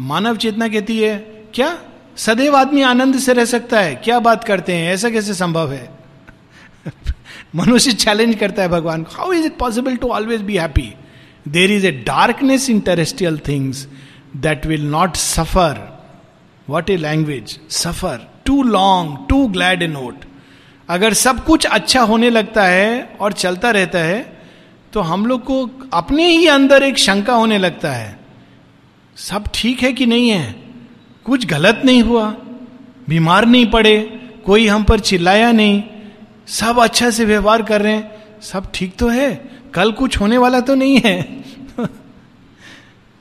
मानव 0.00 0.36
चेतना 0.36 0.68
कहती 0.68 0.98
है, 1.00 1.18
क्या? 1.54 1.78
सदैव 2.16 2.56
आदमी 2.56 2.82
आनंद 2.82 3.18
से 3.18 3.32
रह 3.32 3.44
सकता 3.44 3.80
है? 3.80 3.94
क्या 3.94 4.18
बात 4.18 4.44
करते 4.44 4.74
हैं? 4.74 4.92
ऐसा 4.92 5.10
कैसे 5.10 5.34
संभव 5.34 5.72
है? 5.72 5.90
मनुष्य 7.56 7.92
चैलेंज 7.92 8.34
करता 8.34 8.62
है 8.62 8.68
भगवान 8.68 9.06
how 9.10 9.32
is 9.32 9.46
it 9.46 9.56
possible 9.56 9.96
to 9.96 10.08
always 10.08 10.42
be 10.42 10.56
happy 10.56 10.94
there 11.48 11.70
is 11.70 11.86
a 11.86 11.90
darkness 11.90 12.70
in 12.70 12.80
terrestrial 12.80 13.38
things 13.38 13.88
that 14.36 14.66
will 14.66 14.84
not 14.84 15.16
suffer 15.16 16.02
what 16.68 16.90
a 16.90 16.96
language 16.96 17.60
suffer 17.70 18.28
too 18.44 18.62
long 18.62 19.18
too 19.28 19.46
glad 19.46 19.82
a 19.82 19.86
note 19.86 20.24
अगर 20.88 21.14
सब 21.14 21.44
कुछ 21.44 21.66
अच्छा 21.66 22.00
होने 22.00 22.30
लगता 22.30 22.64
है 22.64 23.16
और 23.20 23.32
चलता 23.32 23.70
रहता 23.70 23.98
है 23.98 24.40
तो 24.92 25.00
हम 25.00 25.26
लोग 25.26 25.44
को 25.44 25.70
अपने 25.92 26.26
ही 26.26 26.46
अंदर 26.46 26.82
एक 26.82 26.98
शंका 26.98 27.34
होने 27.34 27.58
लगता 27.58 27.92
है। 27.92 28.20
सब 29.16 29.44
ठीक 29.54 29.82
है 29.82 29.92
कि 29.92 30.06
नहीं 30.06 30.30
है? 30.30 30.56
कुछ 31.24 31.46
गलत 31.46 31.82
नहीं 31.84 32.02
हुआ? 32.02 32.30
बीमार 33.08 33.46
नहीं 33.46 33.66
पड़े? 33.66 33.98
कोई 34.46 34.66
हम 34.66 34.82
पर 34.82 35.00
चिल्लाया 35.00 35.52
नहीं? 35.52 35.82
सब 36.46 36.80
अच्छा 36.80 37.10
से 37.10 37.24
व्यवहार 37.24 37.62
कर 37.62 37.82
रहे 37.82 37.92
हैं? 37.92 38.12
सब 38.40 38.72
ठीक 38.74 38.96
तो 38.96 39.08
है? 39.08 39.50
कल 39.74 39.92
कुछ 39.92 40.18
होने 40.20 40.38
वाला 40.38 40.60
तो 40.60 40.74
नहीं 40.74 41.00
है। 41.04 41.22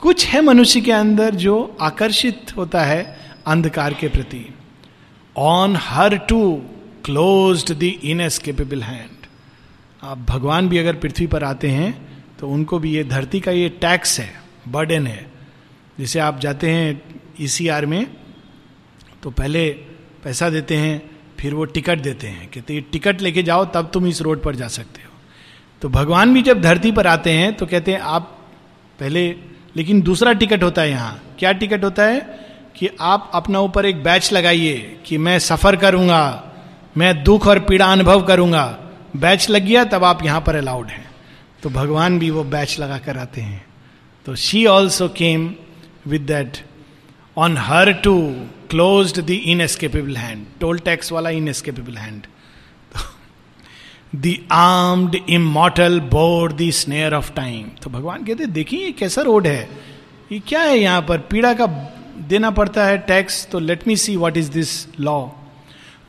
कुछ 0.01 0.25
है 0.25 0.41
मनुष्य 0.41 0.81
के 0.81 0.91
अंदर 0.91 1.35
जो 1.35 1.55
आकर्षित 1.81 2.55
होता 2.57 2.83
है 2.83 3.01
अंधकार 3.47 3.93
के 3.93 4.07
प्रति। 4.07 4.45
On 5.35 5.75
her 5.79 6.17
to 6.29 6.41
close 7.05 7.71
the 7.71 7.83
inescapable 7.83 8.81
hand 8.81 9.27
आप 10.03 10.17
भगवान 10.29 10.69
भी 10.69 10.77
अगर 10.77 10.95
पृथ्वी 10.95 11.27
पर 11.27 11.43
आते 11.43 11.69
हैं 11.69 11.91
तो 12.39 12.49
उनको 12.49 12.79
भी 12.79 12.91
ये 12.91 13.03
धरती 13.03 13.39
का 13.39 13.51
ये 13.51 13.69
टैक्स 13.81 14.19
है 14.19 14.29
बर्डन 14.67 15.07
है। 15.07 15.25
जैसे 15.99 16.19
आप 16.19 16.39
जाते 16.39 16.69
हैं 16.69 17.01
ईसीआर 17.41 17.85
e 17.85 17.89
में 17.89 18.05
तो 19.23 19.29
पहले 19.31 19.69
पैसा 20.23 20.49
देते 20.49 20.75
हैं, 20.75 21.01
फिर 21.39 21.53
वो 21.53 21.65
टिकट 21.65 21.99
देते 21.99 22.27
हैं। 22.27 22.49
कहते 22.51 22.73
ये 22.73 22.81
टिकट 22.81 23.21
लेके 23.21 23.43
जाओ, 23.43 23.65
तब 23.65 23.89
तुम 23.93 24.07
इस 24.07 24.21
रोड 24.21 24.41
पर 24.43 24.55
जा 24.55 24.67
सकते 24.67 25.01
हो। 25.01 25.09
तो 25.81 25.89
भगवान 25.89 26.33
भी 26.33 26.41
जब 26.41 26.61
धरती 26.61 26.91
पर 26.91 27.07
आते 27.07 27.31
हैं 27.31 27.53
तो 27.53 27.65
कहते 27.65 27.91
हैं, 27.91 27.99
आप 27.99 28.37
पहले 28.99 29.29
लेकिन 29.75 30.01
दूसरा 30.01 30.33
टिकट 30.33 30.63
होता 30.63 30.81
है 30.81 30.89
यहाँ। 30.89 31.35
क्या 31.39 31.51
टिकट 31.51 31.83
होता 31.83 32.03
है? 32.03 32.19
कि 32.75 32.89
आप 33.01 33.31
अपना 33.33 33.59
ऊपर 33.59 33.85
एक 33.85 34.03
बैच 34.03 34.31
लगाइए 34.33 34.99
कि 35.05 35.17
मैं 35.17 35.37
सफ़र 35.39 35.75
करूँगा, 35.75 36.43
मैं 36.97 37.23
दुख 37.23 37.47
और 37.47 37.59
पीड़ा 37.59 37.85
अनुभव 37.85 38.21
करूँगा। 38.23 38.65
बैच 39.15 39.49
लग 39.49 39.65
गया, 39.65 39.83
तब 39.83 40.03
आप 40.03 40.23
यहाँ 40.25 40.41
पर 40.41 40.55
अलाउड 40.55 40.87
हैं। 40.87 41.05
तो 41.63 41.69
भगवान 41.69 42.19
भी 42.19 42.29
वो 42.29 42.43
बैच 42.43 42.79
लगा 42.79 42.97
कर 42.97 43.17
आते 43.17 43.41
हैं। 43.41 43.65
तो 44.25 44.35
she 44.35 44.65
also 44.65 45.07
came 45.09 45.53
with 46.07 46.21
that 46.21 46.57
on 47.37 47.57
her 47.57 47.91
to 47.93 48.15
close 48.69 49.19
the 49.19 49.29
inescapable 49.29 50.17
hand 50.17 50.45
toll 50.59 50.79
tax 50.79 51.11
वाला 51.11 51.29
inescapable 51.29 51.97
hand 51.97 52.25
the 54.15 54.39
armed 54.52 55.15
immortal 55.30 56.00
bore 56.00 56.54
the 56.54 56.69
snare 56.72 57.13
of 57.13 57.34
time 57.34 57.65
तो 57.84 57.89
भगवान 57.89 58.24
कहते, 58.24 58.45
देखिए, 58.45 58.86
ये 58.86 58.91
कैसा 58.91 59.22
रोड 59.22 59.48
है? 59.48 59.69
ये 60.32 60.39
क्या 60.39 60.62
है 60.62 60.78
यहाँ 60.78 61.02
पर? 61.02 61.17
पीड़ा 61.17 61.54
का 61.54 61.65
देना 62.28 62.50
पड़ता 62.52 62.86
है 62.86 62.98
टैक्स 62.98 63.48
तो 63.52 63.60
let 63.60 63.88
me 63.88 63.95
see 63.95 64.15
what 64.15 64.38
is 64.38 64.52
this 64.52 64.72
law 65.00 65.19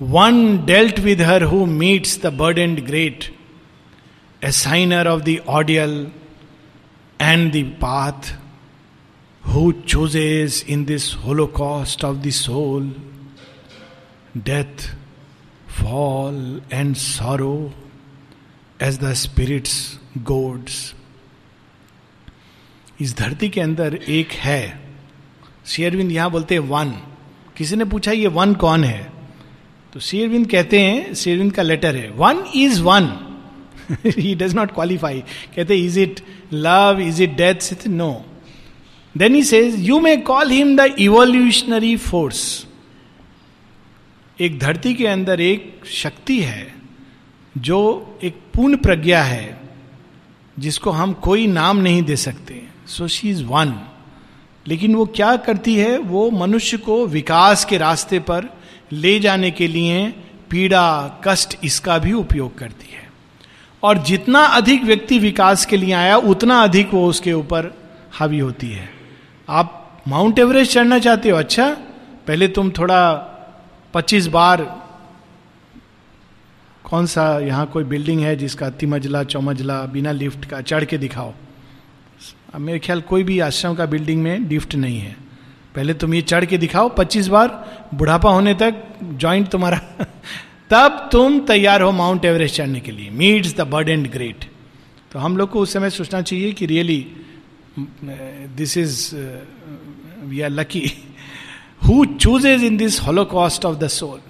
one 0.02 0.64
dealt 0.66 0.98
with 0.98 1.20
her 1.20 1.42
who 1.42 1.64
meets 1.66 2.20
the 2.22 2.26
bird 2.26 2.58
and 2.58 2.80
great 2.86 3.24
a 4.44 4.50
signer 4.50 5.08
of 5.08 5.22
the 5.22 5.36
ordeal 5.48 6.06
and 7.20 7.52
the 7.52 7.64
path 7.80 8.32
who 9.44 9.72
chooses 9.72 10.64
in 10.68 10.84
this 10.84 11.14
holocaust 11.46 12.04
of 12.04 12.16
the 12.16 12.30
soul 12.30 12.94
death 14.36 14.88
fall 15.82 16.60
and 16.72 16.96
sorrow 16.96 17.72
as 18.82 19.00
the 19.00 19.12
spirit's 19.14 19.74
goads 20.18 20.94
इस 23.00 23.16
धरती 23.16 23.48
के 23.48 23.60
अंदर 23.60 23.94
एक 23.94 24.32
है। 24.32 24.80
शेयरविंद 25.66 26.12
यहाँ 26.12 26.30
बोलते 26.30 26.54
हैं 26.54 26.62
वन 26.62 26.90
किसी 27.56 27.76
ने 27.76 27.84
पूछा, 27.84 28.12
ये 28.12 28.26
वन 28.28 28.54
कौन 28.54 28.84
है? 28.84 29.12
तो 29.92 30.00
शेरविंद 30.00 30.46
कहते 30.50 30.80
हैं 30.80 31.14
शेरविंद 31.14 31.52
का 31.52 31.62
लेटर 31.62 31.96
है। 31.96 32.10
One 32.10 32.44
is 32.56 32.80
one 32.82 33.08
he 34.06 34.34
does 34.34 34.54
not 34.54 34.72
qualify 34.74 35.20
कहते 35.56 35.76
is 35.76 35.98
it 36.00 36.20
love 36.52 37.00
is 37.00 37.22
it 37.22 37.36
death 37.36 37.86
no 37.88 38.12
then 39.14 39.34
he 39.34 39.42
says 39.44 39.78
you 39.80 40.00
may 40.00 40.16
call 40.16 40.50
him 40.50 40.76
the 40.76 40.94
evolutionary 40.98 41.96
force 41.98 42.66
एक 44.38 44.58
धरती 44.58 44.94
के 44.94 45.06
अंदर 45.06 45.40
एक 45.40 45.80
शक्ति 45.92 46.40
है। 46.40 46.79
जो 47.58 48.06
एक 48.24 48.34
पूर्ण 48.54 48.76
प्रज्ञा 48.76 49.22
है, 49.22 49.60
जिसको 50.58 50.90
हम 50.90 51.12
कोई 51.12 51.46
नाम 51.46 51.76
नहीं 51.76 52.02
दे 52.02 52.16
सकते। 52.16 52.62
सो 52.86 53.08
शी 53.08 53.30
इज़ 53.30 53.44
वन 53.44 53.80
लेकिन 54.66 54.94
वो 54.94 55.06
क्या 55.06 55.36
करती 55.36 55.76
है? 55.76 55.98
वो 55.98 56.30
मनुष्य 56.30 56.76
को 56.76 57.06
विकास 57.06 57.64
के 57.64 57.78
रास्ते 57.78 58.18
पर 58.18 58.44
ले 58.92 59.20
जाने 59.20 59.50
के 59.50 59.68
लिए 59.68 60.14
पीड़ा, 60.50 61.20
कष्ट, 61.24 61.58
इसका 61.64 61.98
भी 61.98 62.12
उपयोग 62.12 62.58
करती 62.58 62.92
है। 62.92 63.12
और 63.82 63.98
जितना 63.98 64.40
अधिक 64.40 64.84
व्यक्ति 64.84 65.18
विकास 65.18 65.66
के 65.66 65.76
लिए 65.76 65.92
आया, 65.92 66.16
उतना 66.16 66.60
अधिक 66.60 66.94
वो 66.94 67.06
उसके 67.06 67.32
ऊपर 67.32 67.90
हावी 68.12 68.38
होती 68.38 68.70
है। 68.70 68.90
आप 69.48 69.98
माउंट 70.08 70.38
एवरेस्ट 70.38 70.72
चढ़ना 70.72 70.98
चाहते 70.98 71.30
हो? 71.30 71.38
अच्छा 71.38 71.76
पहले 72.26 72.48
तुम 72.48 72.70
थोड़ा 72.70 73.14
25 73.94 74.26
बार 74.26 74.89
कौन 76.90 77.06
सा 77.06 77.24
यहाँ 77.38 77.66
कोई 77.66 77.84
बिल्डिंग 77.84 78.20
है 78.20 78.34
जिसका 78.36 78.68
तिमंजला 78.70 79.22
चौमंजला 79.24 79.80
बिना 79.86 80.12
लिफ्ट 80.12 80.44
का 80.44 80.60
चढ़ 80.60 80.84
के 80.84 80.98
दिखाओ? 80.98 81.32
अब 82.54 82.60
मेरे 82.60 82.78
ख्याल 82.78 83.00
कोई 83.00 83.22
भी 83.22 83.38
आश्रम 83.40 83.74
का 83.74 83.86
बिल्डिंग 83.86 84.22
में 84.22 84.48
लिफ्ट 84.48 84.74
नहीं 84.74 84.98
है। 84.98 85.14
पहले 85.74 85.94
तुम 85.94 86.14
ये 86.14 86.22
चढ़ 86.22 86.44
के 86.44 86.58
दिखाओ 86.58 86.88
25 86.96 87.26
बार, 87.28 87.48
बुढ़ापा 87.94 88.30
होने 88.30 88.54
तक 88.54 88.82
जॉइंट 89.02 89.48
तुम्हारा 89.48 89.78
तब 90.70 91.08
तुम 91.12 91.38
तैयार 91.46 91.82
हो 91.82 91.90
माउंट 91.92 92.24
एवरेस्ट 92.24 92.56
चढ़ने 92.56 92.80
के 92.80 92.92
लिए। 92.92 93.10
Meets 93.10 93.54
the 93.56 93.66
bird 93.70 93.88
and 93.88 94.10
great 94.12 94.44
तो 95.12 95.18
हम 95.18 95.36
लोग 95.36 95.50
को 95.50 95.60
उस 95.60 95.72
समय 95.72 95.90
सोचना 95.90 96.22
चाहिए 96.22 96.52
कि 96.52 96.66
really 96.66 97.06
this 98.56 98.76
is 98.78 98.96
we 100.24 100.40
are 100.40 100.50
lucky 100.50 100.82
who 101.86 102.04
chooses 102.16 102.64
in 102.64 102.76
this 102.76 103.00
holocaust 103.00 103.64
of 103.64 103.76
the 103.78 103.88
soul 103.88 104.20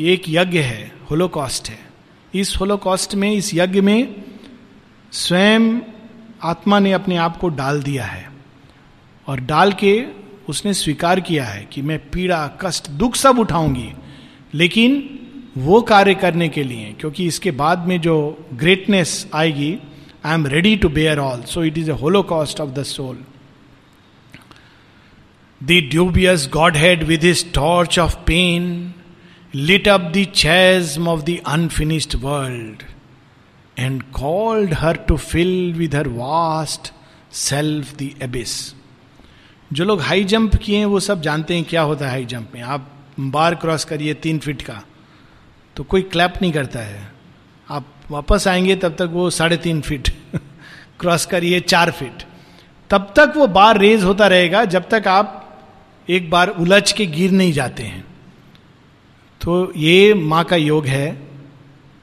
ये 0.00 0.12
एक 0.12 0.22
यज्ञ 0.28 0.58
है 0.58 0.92
होलोकॉस्ट 1.10 1.68
है। 1.68 1.78
इस 2.34 2.54
होलोकॉस्ट 2.60 3.14
में, 3.14 3.32
इस 3.32 3.54
यज्ञ 3.54 3.80
में 3.80 4.14
स्वयं 5.12 5.80
आत्मा 6.42 6.78
ने 6.78 6.92
अपने 6.92 7.16
आप 7.16 7.36
को 7.36 7.48
डाल 7.48 7.82
दिया 7.82 8.04
है। 8.04 8.30
और 9.28 9.40
डाल 9.40 9.72
के 9.72 10.04
उसने 10.48 10.74
स्वीकार 10.74 11.20
किया 11.20 11.44
है 11.44 11.68
कि 11.72 11.82
मैं 11.82 11.98
पीड़ा, 12.10 12.46
कष्ट, 12.60 12.90
दुख 12.90 13.16
सब 13.16 13.38
उठाऊँगी। 13.38 13.92
लेकिन 14.54 15.18
वो 15.58 15.80
कार्य 15.82 16.14
करने 16.14 16.48
के 16.48 16.62
लिए, 16.64 16.92
क्योंकि 17.00 17.26
इसके 17.26 17.50
बाद 17.50 17.78
में 17.78 18.00
जो 18.00 18.46
ग्रेटनेस 18.54 19.30
आएगी 19.34 19.78
I 20.26 20.34
am 20.34 20.46
ready 20.46 20.76
to 20.76 20.88
bear 20.88 21.18
all 21.18 21.42
so 21.42 21.64
it 21.64 21.78
is 21.78 21.90
a 21.90 21.94
holocaust 22.22 22.60
of 22.60 22.70
the 22.70 22.82
soul 22.82 23.18
the 25.62 25.80
dubious 25.90 26.48
godhead 26.76 27.02
with 27.02 27.24
his 27.24 27.52
torch 27.52 27.98
of 27.98 28.16
pain 28.16 28.94
lit 29.54 29.88
up 29.88 30.00
the 30.16 30.24
chasm 30.34 31.08
of 31.08 31.20
the 31.20 31.36
unfinished 31.46 32.14
world 32.14 32.82
and 33.78 34.02
called 34.02 34.74
her 34.74 34.96
to 34.96 35.16
fill 35.16 35.72
with 35.76 35.94
her 35.94 36.08
vast 36.08 36.92
self 37.32 37.94
the 37.96 38.10
abyss 38.22 38.52
जो 39.72 39.84
लोग 39.84 40.00
high 40.00 40.24
jump 40.24 40.54
किए 40.54 40.78
हैं, 40.78 40.84
वो 40.84 41.00
सब 41.00 41.20
जानते 41.22 41.54
हैं 41.54 41.64
क्या 41.64 41.82
होता 41.82 42.04
है 42.04 42.10
हाई 42.10 42.24
जंप 42.24 42.52
में। 42.54 42.62
आप 42.62 42.90
बार 43.20 43.54
क्रॉस 43.54 43.84
करिए 43.84 44.14
तीन 44.14 44.38
फीट 44.38 44.62
का 44.62 44.82
तो 45.76 45.84
कोई 45.84 46.02
क्लैप 46.02 46.34
नहीं 46.42 46.52
करता 46.52 46.80
है। 46.80 47.12
आप 47.68 47.86
वापस 48.10 48.46
आएँगे, 48.48 48.76
तब 48.76 48.94
तक 48.98 49.10
वो 49.12 49.30
साढ़े 49.30 49.56
तीन 49.56 49.80
फीट 49.80 50.08
क्रॉस 51.00 51.26
करिए 51.30 51.60
चार 51.60 51.90
फीट 51.90 52.22
तब 52.90 53.12
तक 53.16 53.32
वो 53.36 53.46
बार 53.46 53.78
रेज 53.78 54.04
होता 54.04 54.26
रहेगा, 54.26 54.64
जब 54.64 54.88
तक 54.88 55.08
आप 55.08 55.36
एक 56.08 56.30
बार 56.30 56.48
उलझ 56.48 56.92
के 56.92 57.06
गिर 57.06 57.30
नहीं 57.30 57.52
जाते 57.52 57.82
हैं। 57.82 58.09
तो 59.40 59.72
ये 59.76 60.14
माँ 60.14 60.44
का 60.44 60.56
योग 60.56 60.86
है। 60.86 61.22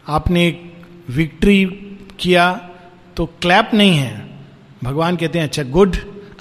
आपने 0.08 0.70
विक्ट्री 1.10 1.66
किया 2.20 2.70
तो 3.18 3.26
क्लैप 3.26 3.72
नहीं 3.74 3.96
है। 3.96 4.30
भगवान 4.84 5.16
कहते 5.16 5.40
हैं 5.40 5.48
अच्छा 5.48 5.64
गुड, 5.64 5.96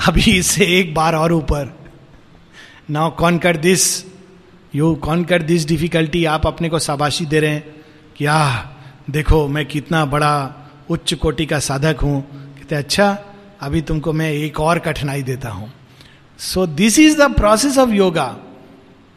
अभी 0.08 0.38
इसे 0.38 0.64
एक 0.80 0.94
बार 0.94 1.14
और 1.14 1.32
ऊपर। 1.32 1.78
Now 2.90 3.16
conquer 3.38 3.56
this? 3.56 4.04
You, 4.74 4.94
conquer 5.24 5.42
this 5.42 5.66
difficulty 5.68 6.24
आप 6.24 6.46
अपने 6.46 6.68
को 6.68 6.78
शाबाशी 6.78 7.26
दे 7.26 7.40
रहे 7.40 7.50
हैं 7.50 7.74
कि, 8.16 8.24
आह, 8.24 8.58
देखो, 9.10 9.48
मैं 9.48 9.66
कितना 9.66 10.04
बड़ा 10.04 10.54
उच्च 10.90 11.14
कोटि 11.14 11.46
का 11.46 11.58
साधक 11.58 11.96
हूँ। 12.02 12.22
कहते 12.56 12.74
अच्छा 12.74 13.18
अभी 13.60 13.80
तुमको 13.80 14.12
मैं 14.12 14.32
एक 14.32 14.60
और 14.60 14.78
कठिनाई 14.78 15.22
देता 15.22 15.50
हूँ। 15.50 15.72
So 16.38 16.66
this 16.66 16.98
is 16.98 17.18
the 17.18 17.34
process 17.34 17.78
of 17.78 17.90
yoga 17.90 18.36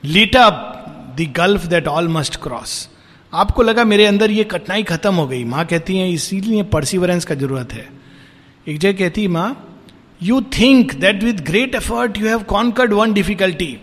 lit 0.05 0.35
up 0.35 0.78
the 1.19 1.33
gulf 1.37 1.65
that 1.65 1.87
all 1.87 2.07
must 2.07 2.35
cross 2.35 2.89
आपको 3.33 3.63
लगा 3.63 3.83
मेरे 3.83 4.05
अंदर 4.05 4.31
ये 4.31 4.43
कठिनाई 4.43 4.83
खत्म 4.83 5.15
हो 5.15 5.27
गई। 5.27 5.43
माँ 5.43 5.65
कहती 5.65 5.97
है, 5.97 6.11
इसीलिए 6.11 6.63
परसिवरेंस 6.63 7.25
का 7.25 7.35
ज़रूरत 7.35 7.73
है। 7.73 7.89
एक 8.67 8.79
जगह 8.79 8.97
कहती 8.97 9.27
माँ 9.27 9.65
you 10.23 10.41
think 10.41 10.93
that 10.93 11.23
with 11.23 11.39
great 11.39 11.75
effort 11.75 12.17
you 12.17 12.27
have 12.27 12.43
conquered 12.43 12.93
one 12.93 13.13
difficulty 13.13 13.77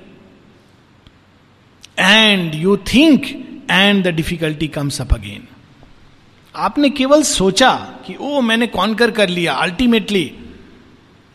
and 1.98 2.54
you 2.54 2.76
think 2.76 3.24
and 3.70 4.04
the 4.04 4.08
difficulty 4.08 4.68
comes 4.68 5.00
up 5.00 5.12
again 5.14 5.46
आपने 6.56 6.90
केवल 6.90 7.22
सोचा 7.22 7.72
कि, 8.06 8.14
ओ, 8.20 8.40
मैंने 8.40 8.66
कॉन्कर 8.66 9.10
कर 9.10 9.28
लिया 9.28 9.52
अल्टीमेटली 9.52 10.32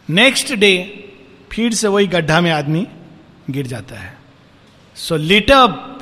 नेक्स्ट 0.10 0.54
डे 0.54 0.74
फिर 1.52 1.74
से 1.74 1.88
वही 1.88 2.08
गड्ढा 2.08 2.42
में 2.42 2.52
आदमी 2.52 2.88
गिर 3.50 3.68
जाता 3.68 3.96
है। 3.96 4.21
So 4.96 5.18
lit 5.18 5.52
up 5.52 6.00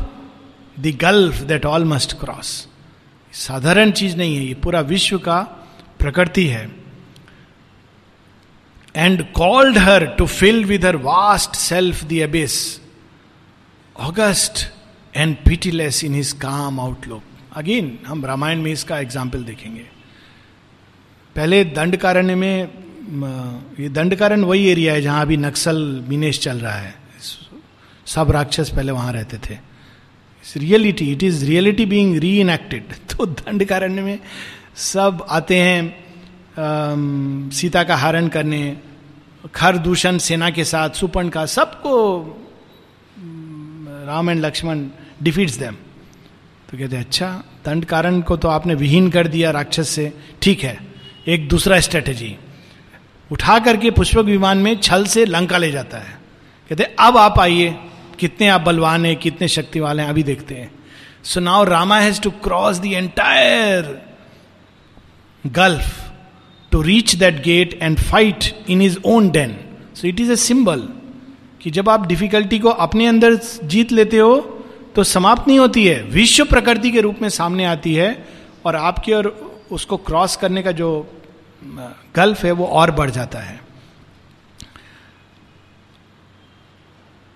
the 0.78 0.96
gulf 1.02 1.42
that 1.44 1.66
all 1.66 1.86
must 1.86 2.20
cross 2.20 2.68
साधारण 3.34 3.92
चीज़ 3.92 4.16
नहीं 4.18 4.36
है, 4.36 4.44
ये 4.44 4.54
पूरा 4.56 4.80
विश्व 4.82 5.18
का 5.20 5.42
प्रकृति 6.00 6.46
है। 6.48 6.70
And 8.96 9.24
called 9.34 9.78
her 9.78 10.06
to 10.18 10.26
fill 10.28 10.64
with 10.66 10.86
her 10.86 10.96
vast 10.98 11.56
self 11.56 12.04
the 12.04 12.14
abyss 12.14 12.56
august 13.96 14.66
and 15.14 15.36
pitiless 15.46 16.04
in 16.04 16.14
his 16.14 16.32
calm 16.42 16.80
outlook 16.80 17.24
again 17.58 17.98
हम 18.08 18.26
रामायण 18.26 18.62
में 18.62 18.72
इसका 18.72 19.00
एग्ज़ाम्पल 19.00 19.44
देखेंगे। 19.44 19.86
पहले 21.36 21.64
दंडकारण्य 21.66 22.36
में 22.36 22.70
ये 23.80 23.90
दंडकारण्य 23.90 24.46
वही 24.46 24.68
एरिया 24.70 24.94
है 24.94 25.02
जहाँ 25.02 25.22
अभी 25.22 25.38
नक्सल 25.38 25.78
मिनेश 26.10 26.40
चल 26.40 26.58
रहा 26.60 26.74
है। 26.74 26.94
सब 28.10 28.32
राक्षस 28.32 28.70
पहले 28.70 28.92
वहाँ 28.92 29.14
रहते 29.14 29.38
थे। 29.38 29.58
Reality 30.58 31.12
it 31.12 31.24
is 31.24 31.46
reality 31.46 31.86
being 31.86 32.18
reenacted 32.40 32.94
तो 33.12 33.26
दंडकारण्य 33.26 34.02
में 34.02 34.20
सब 34.76 35.26
आते 35.30 35.56
हैं 35.56 35.82
आ, 35.88 37.52
सीता 37.52 37.84
का 37.84 37.96
हरण 37.96 38.28
करने 38.28 38.78
खर 39.56 39.78
दूषण 39.78 40.18
सेना 40.18 40.50
के 40.50 40.64
साथ 40.64 40.90
सुपर्ण 40.90 41.30
का 41.30 41.46
सबको 41.46 41.96
Ram 44.08 44.30
and 44.30 44.46
Lakshman 44.46 44.86
defeats 45.24 45.58
them 45.58 45.76
तो 46.70 46.78
कहते 46.78 46.98
अच्छा 46.98 47.44
दंड 47.66 47.86
कारण 47.86 48.22
को 48.22 48.38
तो 48.38 48.48
आपने 48.48 48.74
विहीन 48.74 49.10
कर 49.10 49.28
दिया 49.28 49.52
राक्षस 49.52 49.90
से 49.90 50.12
ठीक 50.42 50.64
है 50.64 50.78
एक 51.28 51.48
दूसरा 51.50 51.80
स्ट्रेटेजी 51.80 52.36
उठा 53.32 53.60
करके 53.60 53.92
पुष्पक 53.92 54.26
विमान 54.26 54.58
में 54.58 54.76
छल 54.78 55.06
से 55.06 55.26
लंका 55.26 55.58
ले 55.58 55.72
जाता 55.72 55.98
है। 55.98 56.18
कहते 56.70 56.84
अब 57.00 57.18
आप 57.18 57.40
आइए 57.40 57.76
कितने 58.20 58.48
आप 58.48 58.62
बलवान 58.62 59.06
हैं, 59.06 59.16
कितने 59.16 59.48
शक्ति 59.48 59.80
वाले 59.80 60.02
हैं, 60.04 60.10
अभी 60.10 60.24
देखते 60.24 60.56
हैं। 60.56 60.72
So 61.24 61.40
now 61.40 61.64
Rama 61.64 62.00
has 62.00 62.22
to 62.22 62.32
cross 62.44 62.80
the 62.80 62.86
entire 62.86 63.98
gulf 65.44 66.12
to 66.72 66.82
reach 66.82 67.16
that 67.16 67.42
gate 67.44 67.80
and 67.82 68.00
fight 68.00 68.54
in 68.70 68.82
his 68.82 68.98
own 69.06 69.30
den 69.30 69.58
so 69.96 70.08
it 70.08 70.20
is 70.20 70.32
a 70.32 70.36
symbol 70.36 70.88
कि 71.62 71.72
जब 71.72 71.90
आप 71.90 72.08
डिफिकल्टी 72.08 72.60
को 72.60 72.70
अपने 72.86 73.08
अंदर 73.08 73.36
जीत 73.66 73.92
लेते 73.92 74.18
हो 74.18 74.36
तो 74.96 75.04
समाप्त 75.04 75.48
नहीं 75.48 75.60
होती 75.60 75.86
है। 75.86 76.02
विश्व 76.04 76.44
प्रकृति 76.46 76.92
के 76.92 77.02
रूप 77.02 77.22
में 77.22 77.30
सामने 77.30 77.66
आती 77.66 77.94
है 77.94 78.26
और 78.66 78.76
आपके 78.76 79.14
और 79.14 79.28
उसको 79.72 79.98
क्रॉस 79.98 80.36
करने 80.36 80.62
का 80.64 80.72
जो 80.72 80.90
गल्फ 82.16 82.44
है, 82.46 82.52
वो 82.52 82.66
और 82.66 82.92
बढ़ 82.92 83.10
जाता 83.10 83.40
है। 83.40 83.60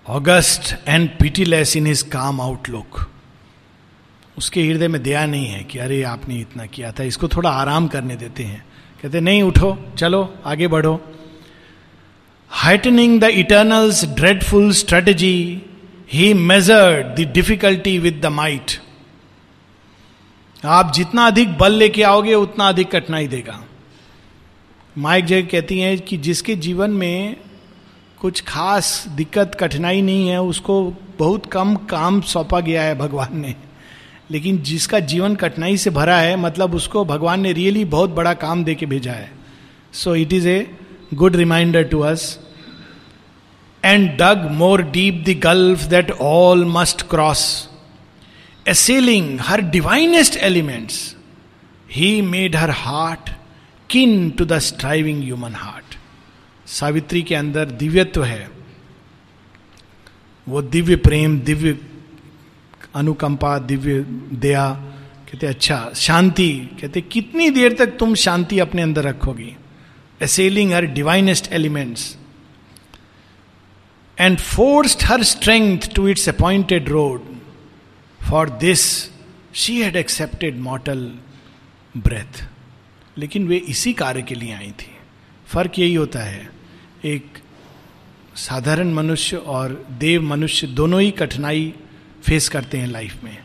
August 0.06 0.74
and 0.88 1.08
pitiless 1.18 1.76
in 1.76 1.86
his 1.86 2.02
calm 2.02 2.40
outlook 2.40 2.98
उसके 4.38 4.62
हृदय 4.62 4.88
में 4.88 5.02
दया 5.02 5.24
नहीं 5.26 5.46
है 5.46 5.62
कि 5.64 5.78
अरे 5.78 6.02
आपने 6.02 6.36
इतना 6.36 6.66
किया 6.66 6.90
था, 6.92 7.02
इसको 7.02 7.28
थोड़ा 7.28 7.50
आराम 7.50 7.86
करने 7.88 8.16
देते 8.16 8.42
हैं। 8.42 8.64
कहते, 9.02 9.20
नहीं, 9.20 9.42
उठो, 9.42 9.76
चलो, 9.98 10.34
आगे 10.46 10.68
बढ़ो। 10.68 11.00
Heightening 12.48 13.20
the 13.20 13.24
eternal's 13.24 14.04
dreadful 14.04 14.70
strategy 14.72 15.62
he 16.12 16.32
measured 16.34 17.06
the 17.06 17.30
difficulty 17.32 17.98
with 17.98 18.20
the 18.22 18.26
might 18.26 18.78
आप 20.64 20.92
जितना 20.92 21.26
अधिक 21.26 21.56
बल 21.58 21.72
लेके 21.72 22.02
आओगे, 22.02 22.34
उतना 22.34 22.68
अधिक 22.68 22.90
कठिनाई 22.90 23.28
देगा। 23.28 23.60
माइक 24.98 25.24
जय 25.24 25.42
कहती 25.42 25.80
हैं 25.80 25.98
कि 25.98 26.16
जिसके 26.16 26.56
जीवन 26.56 26.90
में 26.90 27.36
कुछ 28.24 28.40
खास 28.40 29.04
दिक्कत, 29.08 29.56
कठिनाई 29.60 30.02
नहीं 30.02 30.28
है, 30.28 30.40
उसको 30.42 30.82
बहुत 31.18 31.46
कम 31.46 31.74
काम 31.76 32.20
सौंपा 32.20 32.60
गया 32.60 32.82
है 32.82 32.94
भगवान 32.98 33.36
ने। 33.38 33.54
लेकिन 34.30 34.58
जिसका 34.58 34.98
जीवन 35.00 35.34
कठिनाई 35.34 35.76
से 35.76 35.90
भरा 35.90 36.16
है 36.16 36.36
मतलब 36.36 36.74
उसको 36.74 37.04
भगवान 37.04 37.40
ने 37.40 37.52
रियली 37.52 37.84
बहुत 37.84 38.10
बड़ा 38.10 38.32
काम 38.34 38.64
दे 38.64 38.74
के 38.74 38.86
भेजा 38.86 39.12
है। 39.12 39.30
So 39.92 40.14
it 40.14 40.32
is 40.32 40.48
a 40.48 40.76
good 41.14 41.36
reminder 41.36 41.82
to 41.82 42.00
us 42.00 42.38
and 43.84 44.08
dug 44.16 44.48
more 44.52 44.82
deep 44.82 45.24
the 45.28 45.38
gulf 45.44 45.84
that 45.84 46.10
all 46.10 46.64
must 46.64 47.02
cross 47.02 47.44
assailing 48.68 49.40
her 49.40 49.60
divinest 49.60 50.36
elements 50.36 51.16
he 51.92 52.22
made 52.22 52.56
her 52.56 52.70
heart 52.70 53.30
kin 53.90 54.30
to 54.30 54.44
the 54.44 54.58
striving 54.58 55.22
human 55.22 55.54
heart 55.54 55.83
Savitri 56.74 57.22
के 57.22 57.34
अंदर 57.34 57.70
दिव्यत्व 57.70 58.24
है। 58.24 58.50
वो 60.46 60.62
दिव्य 60.62 60.96
प्रेम, 60.96 61.38
दिव्य 61.40 61.78
अनुकंपा, 62.94 63.58
दिव्य 63.58 64.00
दया, 64.38 64.68
कहते 65.30 65.46
अच्छा 65.46 65.92
शांति, 65.96 66.52
कहते 66.80 67.00
कितनी 67.00 67.50
देर 67.50 67.72
तक 67.72 67.96
तुम 67.98 68.14
शांति 68.14 68.58
अपने 68.58 68.82
अंदर 68.82 69.04
रखोगी? 69.04 69.56
Assailing 70.22 70.72
her 70.72 70.84
divinest 70.86 71.52
elements 71.52 72.16
and 74.18 74.38
forced 74.38 75.02
her 75.02 75.22
strength 75.22 75.94
to 75.96 76.06
its 76.08 76.28
appointed 76.28 76.88
road 76.88 77.22
for 78.20 78.50
this 78.50 78.82
she 79.54 79.80
had 79.82 79.96
accepted 79.96 80.58
mortal 80.60 81.06
breath 81.94 82.42
लेकिन 83.18 83.46
वे 83.48 83.56
इसी 83.56 83.92
कार्य 83.92 84.22
के 84.22 84.34
लिए 84.34 84.52
आई 84.52 84.70
थी। 84.80 84.90
फ़र्क 85.46 85.78
यही 85.78 85.94
होता 85.94 86.18
है 86.18 86.48
एक 87.04 87.38
साधारण 88.36 88.92
मनुष्य 88.94 89.36
और 89.36 89.72
देव 89.98 90.22
मनुष्य 90.22 90.66
दोनों 90.66 91.00
ही 91.00 91.10
कठिनाई 91.10 91.72
फेस 92.24 92.48
करते 92.48 92.78
हैं 92.78 92.86
लाइफ 92.86 93.24
में। 93.24 93.36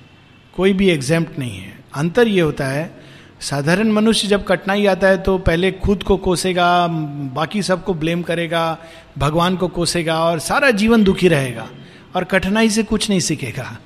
कोई 0.56 0.74
भी 0.74 0.90
एग्जाम्प्ट 0.90 1.40
नहीं 1.40 1.58
है। 1.58 1.74
अंतर 1.96 2.28
ये 2.28 2.42
होता 2.42 2.68
है, 2.68 3.04
साधारण 3.42 3.92
मनुष्य 3.92 4.28
जब 4.28 4.46
कठिनाई 4.46 4.86
आता 4.86 5.08
है 5.08 5.18
तो 5.18 5.38
पहले 5.38 5.72
खुद 5.72 6.04
को 6.04 6.18
कोसेगा, 6.18 6.88
बाकी 6.88 7.64
सबको 7.64 7.94
ब्लेम 7.94 8.22
करेगा, 8.22 8.78
भगवान 9.18 9.56
को 9.56 9.68
कोसेगा 9.68 10.20
और 10.24 10.40
सारा 10.40 10.72
जीवन 10.72 11.04
दुखी 11.04 11.28
रहेगा 11.28 11.70
और 12.16 12.24
कठिनाई 12.24 12.70
से 12.70 12.84
कुछ 12.84 13.10
नहीं 13.10 13.20
सीखेगा। 13.20 13.78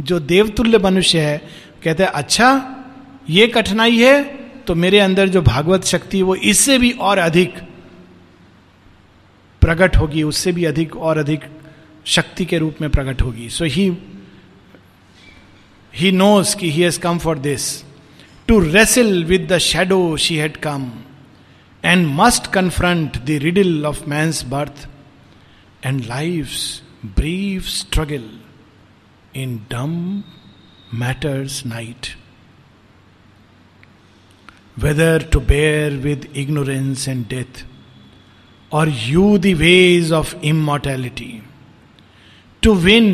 जो 0.00 0.20
देवतुल्य 0.20 0.78
मनुष्य 0.78 1.20
है, 1.20 1.38
कहते 1.84 2.02
हैं 2.02 2.10
अच्छा 2.10 2.76
ये 3.30 3.46
कठिनाई 3.46 3.98
है 3.98 4.22
तो 4.66 4.74
मेरे 4.74 5.00
अंदर 5.00 5.28
जो 5.28 5.42
भागवत 5.42 5.84
शक्ति 5.84 6.22
वो 6.22 6.34
इससे 6.34 6.78
भी 6.78 6.90
और 6.90 7.18
अधिक 7.18 7.54
प्रकट 9.60 9.96
होगी, 9.96 10.22
उससे 10.22 10.52
भी 10.52 10.64
अधिक 10.64 10.96
और 10.96 11.18
अधिक 11.18 11.44
शक्ति 12.06 12.44
के 12.44 12.58
रूप 12.58 12.80
में 12.80 12.90
प्रकट 12.90 13.22
होगी। 13.22 13.48
सो 13.48 13.64
ही 13.64 13.90
ही 15.94 16.12
नोस 16.12 16.54
कि 16.54 16.70
he 16.70 16.82
has 16.82 16.98
come 17.00 17.18
for 17.18 17.38
this 17.38 17.66
to 18.48 18.58
wrestle 18.60 19.24
with 19.24 19.46
the 19.52 19.58
shadow 19.58 20.16
she 20.16 20.36
had 20.36 20.56
come 20.56 20.90
and 21.84 22.06
must 22.16 22.46
confront 22.52 23.16
the 23.16 23.38
riddle 23.42 23.86
of 23.86 24.04
man's 24.08 24.42
birth 24.50 24.88
and 25.86 26.04
life 26.04 26.48
brief 27.16 27.66
struggle 27.68 28.28
in 29.36 29.56
dumb 29.70 29.92
matter's 30.94 31.64
night 31.66 32.06
whether 34.78 35.28
to 35.32 35.40
bear 35.40 35.92
with 35.98 36.28
ignorance 36.36 37.08
and 37.08 37.26
death 37.28 37.64
or 38.72 38.86
you 38.86 39.38
the 39.38 39.54
ways 39.54 40.12
of 40.12 40.34
immortality. 40.42 41.42
To 42.62 42.74
win 42.74 43.08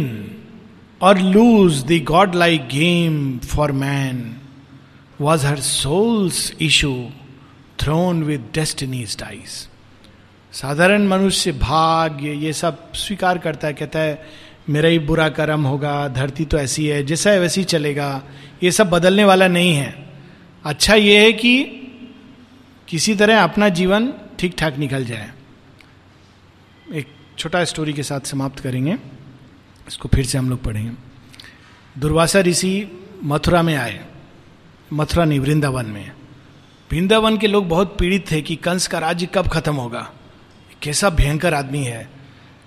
or 1.01 1.15
lose 1.15 1.85
the 1.85 2.01
godlike 2.01 2.69
game 2.69 3.41
for 3.41 3.73
man 3.73 4.41
was 5.19 5.43
her 5.43 5.57
soul's 5.57 6.53
issue 6.59 7.11
thrown 7.79 8.27
with 8.27 8.53
destiny's 8.53 9.17
dice. 9.17 9.69
साधारण 10.53 11.07
मनुष्य 11.09 11.53
भाग्य 11.53 12.33
ये 12.45 12.53
सब 12.53 12.93
स्वीकार 12.97 13.39
करता 13.39 13.67
है 13.67 13.75
कहता 13.75 13.99
है 13.99 14.19
मेरा 14.71 14.89
ही 14.89 14.99
बुरा 15.09 15.29
कर्म 15.29 15.67
होगा 15.67 15.97
धरती 16.17 16.45
तो 16.45 16.59
ऐसी 16.59 16.87
है 16.87 17.03
जैसा 17.07 17.31
है 17.31 17.41
वैसी 17.41 17.65
चलेगा 17.73 18.09
ये 18.63 18.71
सब 18.73 18.91
बदलने 18.91 19.25
वाला 19.25 19.49
नहीं 19.49 19.75
है 19.75 19.93
अच्छा 20.65 20.95
ये 20.95 21.19
है 21.25 21.33
कि 21.33 21.55
किसी 22.89 23.15
तरह 23.21 23.43
अपना 23.43 23.69
जीवन 23.81 24.13
ठीक 24.39 24.55
ठाक 24.59 24.77
निकल 24.79 25.05
जाए 25.05 25.31
एक 26.95 27.09
छोटा 27.39 27.65
स्टोरी 27.65 27.93
के 27.93 28.03
साथ 28.03 28.21
समाप्त 28.21 28.61
करेंगे। 28.61 28.97
इसको 29.89 30.09
फिर 30.09 30.25
से 30.25 30.39
हम 30.39 30.51
लोग 30.51 30.63
पढ़ेंगे। 30.63 30.93
दुर्वासा 32.01 32.41
ऋषि 32.41 33.03
मथुरा 33.25 33.63
में 33.63 33.77
आए। 33.77 34.05
मथुरा 34.93 35.25
नहीं, 35.25 35.41
वृंदावन 35.41 35.87
में। 35.87 36.13
वृंदावन 36.93 37.39
के 37.39 37.47
लोग 37.47 37.69
बहुत 37.69 37.97
पीड़ित 37.99 38.31
थे 38.31 38.43
कि 38.43 38.57
कंस 38.57 38.87
का 38.87 38.99
राज्य 38.99 39.27
कब 39.27 39.49
खत्म 39.49 39.75
होगा। 39.75 40.13
कैसा 40.83 41.11
भयंकर 41.11 41.55
आदमी 41.55 41.85
है। 41.85 42.11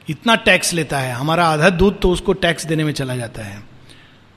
इतना 0.10 0.36
टैक्स 0.36 0.74
लेता 0.74 1.00
है। 1.00 1.14
हमारा 1.14 1.48
आधा 1.48 1.70
दूध 1.70 2.02
तो 2.02 2.12
उसको 2.12 2.34
टैक्स 2.34 2.66
देने 2.66 2.84
में 2.84 2.94
चला 2.94 3.16
जाता 3.16 3.42
है। 3.42 3.64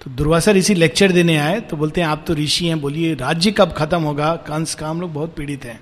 तो 0.05 0.11
दुर्वासा 0.11 0.53
ऋषि 0.53 0.75
लेक्चर 0.75 1.12
देने 1.12 1.37
आए 1.37 1.61
तो 1.61 1.77
बोलते 1.77 2.01
हैं, 2.01 2.09
आप 2.09 2.25
तो 2.27 2.35
ऋषि 2.35 2.66
हैं, 2.66 2.81
बोलिए, 2.81 3.14
राज्य 3.14 3.51
कब 3.51 3.73
खत्म 3.73 4.03
होगा? 4.03 4.37
कंस 4.37 4.75
का, 4.75 4.88
हम 4.88 5.01
लोग 5.01 5.12
बहुत 5.12 5.35
पीड़ित 5.35 5.64
हैं। 5.64 5.81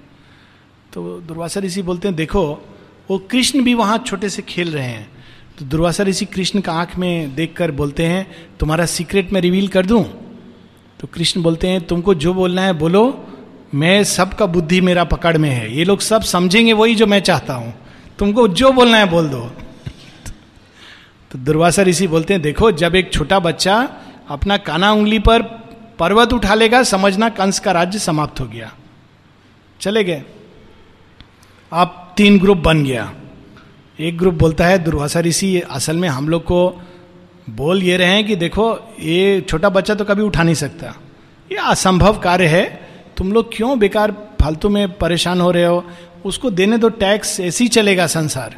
तो 0.92 1.20
दुर्वासा 1.20 1.60
ऋषि 1.60 1.82
बोलते 1.82 2.08
हैं, 2.08 2.16
देखो 2.16 2.66
वो 3.10 3.18
कृष्ण 3.18 3.62
भी 3.62 3.74
वहाँ 3.74 3.98
छोटे 3.98 4.28
से 4.28 4.42
खेल 4.42 4.72
रहे 4.72 4.86
हैं। 4.86 5.10
तो 5.58 5.64
दुर्वासा 5.64 6.02
ऋषि 6.02 6.24
कृष्ण 6.24 6.60
का 6.60 6.72
आँख 6.72 6.96
में 6.96 7.34
देखकर 7.34 7.70
बोलते 7.70 8.06
हैं, 8.06 8.48
तुम्हारा 8.60 8.86
सीक्रेट 8.86 9.32
मैं 9.32 9.40
रिवील 9.40 9.68
कर 9.68 9.86
दूँ? 9.86 10.04
तो 11.00 11.06
कृष्ण 11.06 11.42
बोलते 11.42 11.68
हैं, 11.68 11.86
तुमको 11.86 12.14
जो 12.14 12.34
बोलना 12.34 12.62
है 12.62 12.72
बोलो। 12.72 13.26
मैं 13.74 14.04
सबका 14.04 14.46
बुद्धि 14.46 14.80
मेरा 14.80 15.04
पकड़ 15.04 15.38
में 15.38 15.50
है। 15.50 15.76
ये 15.76 15.84
लोग 15.84 16.00
सब 16.00 16.22
समझेंगे 16.22 16.72
वही 16.72 16.94
जो 16.94 17.06
मैं 17.06 17.20
चाहता 17.20 17.54
हूँ। 17.54 17.74
तुमको 18.18 18.48
जो 18.48 18.72
बोलना 18.72 18.96
है 18.96 19.06
बोल 19.06 19.28
दो। 19.28 19.52
तो 21.30 21.38
दुर्वासा 21.38 21.82
ऋषि 21.82 22.06
बोलते 22.06 22.34
हैं, 22.34 22.42
देखो, 22.42 22.72
जब 22.72 22.94
एक 22.94 23.12
छोटा 23.12 23.38
बच्चा 23.38 23.96
अपना 24.28 24.56
काना 24.56 24.92
उंगली 24.92 25.18
पर 25.18 25.42
पर्वत 25.98 26.32
उठा 26.32 26.54
लेगा, 26.54 26.82
समझना 26.82 27.28
कंस 27.28 27.58
का 27.58 27.72
राज्य 27.72 27.98
समाप्त 27.98 28.40
हो 28.40 28.46
गया। 28.46 28.72
चले 29.80 30.04
गए। 30.04 30.22
आप 31.72 31.99
तीन 32.20 32.38
ग्रुप 32.38 32.58
बन 32.58 32.84
गया। 32.84 33.12
एक 34.00 34.18
ग्रुप 34.18 34.34
बोलता 34.34 34.66
है 34.66 34.78
दुर्वासा 34.78 35.20
ऋषि, 35.20 35.60
असल 35.60 35.96
में 35.96 36.08
हम 36.08 36.28
लोग 36.28 36.44
को 36.44 36.82
बोल 37.50 37.82
ये 37.82 37.96
रहे 37.96 38.08
हैं 38.08 38.26
कि 38.26 38.36
देखो, 38.36 38.94
ये 39.00 39.40
छोटा 39.40 39.68
बच्चा 39.68 39.94
तो 39.94 40.04
कभी 40.04 40.22
उठा 40.22 40.42
नहीं 40.42 40.54
सकता। 40.54 40.86
ये 41.52 41.56
असंभव 41.56 42.18
कार्य 42.18 42.46
है। 42.46 42.88
तुम 43.16 43.32
लोग 43.32 43.56
क्यों 43.56 43.78
बेकार 43.78 44.10
फालतू 44.40 44.68
में 44.68 44.92
परेशान 44.92 45.40
हो 45.40 45.50
रहे 45.50 45.64
हो? 45.64 45.84
उसको 46.24 46.50
देने 46.50 46.78
दो 46.78 46.88
टैक्स, 46.88 47.40
ऐसे 47.40 47.64
ही 47.64 47.68
चलेगा 47.68 48.06
संसार। 48.06 48.56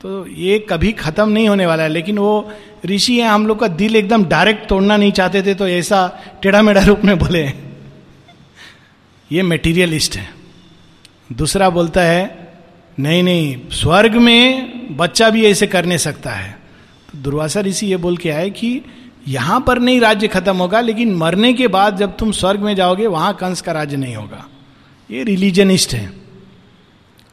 तो 0.00 0.26
ये 0.26 0.58
कभी 0.58 0.92
खत्म 0.92 1.28
नहीं 1.28 1.48
होने 1.48 1.66
वाला 1.66 1.82
है, 1.82 1.88
लेकिन 1.88 2.18
वो 2.18 2.52
ऋषि 2.86 3.20
है, 3.20 3.28
हम 3.28 3.46
लोग 3.46 3.58
का 3.58 3.68
दिल 3.68 3.96
एकदम 3.96 4.24
डायरेक्ट 4.24 4.68
तोड़ना 4.68 4.96
नहीं 4.96 5.12
चाहते 5.12 5.42
थे 5.42 5.54
तो 5.54 5.68
ऐसा 5.68 6.20
टेढ़ा 6.42 6.62
मेढ़ा 6.62 6.84
रूप 6.84 7.04
में 7.04 7.18
बोले। 7.18 7.52
ये 9.32 9.42
मेटीरियलिस्ट 9.42 10.16
है। 10.16 10.28
दूसरा 11.32 11.70
बोलता 11.70 12.02
है 12.02 12.47
नहीं 13.00 13.22
नहीं, 13.22 13.68
स्वर्ग 13.70 14.14
में 14.14 14.96
बच्चा 14.96 15.30
भी 15.30 15.44
ऐसे 15.46 15.66
करने 15.66 15.98
सकता 15.98 16.30
है। 16.30 16.58
तो 17.12 17.18
दुर्वासा 17.18 17.60
ऋषि 17.60 17.86
ये 17.86 17.96
बोल 17.96 18.16
के 18.16 18.30
आए 18.30 18.50
कि 18.50 18.82
यहाँ 19.28 19.60
पर 19.60 19.78
नहीं 19.78 20.00
राज्य 20.00 20.28
खत्म 20.28 20.56
होगा, 20.56 20.80
लेकिन 20.80 21.14
मरने 21.14 21.52
के 21.52 21.68
बाद 21.68 21.96
जब 21.96 22.16
तुम 22.16 22.32
स्वर्ग 22.32 22.60
में 22.60 22.76
जाओगे, 22.76 23.06
वहाँ 23.06 23.34
कंस 23.34 23.60
का 23.60 23.72
राज्य 23.72 23.96
नहीं 23.96 24.16
होगा। 24.16 24.48
ये 25.10 25.22
रिलीजनिस्ट 25.22 25.94
है। 25.94 26.12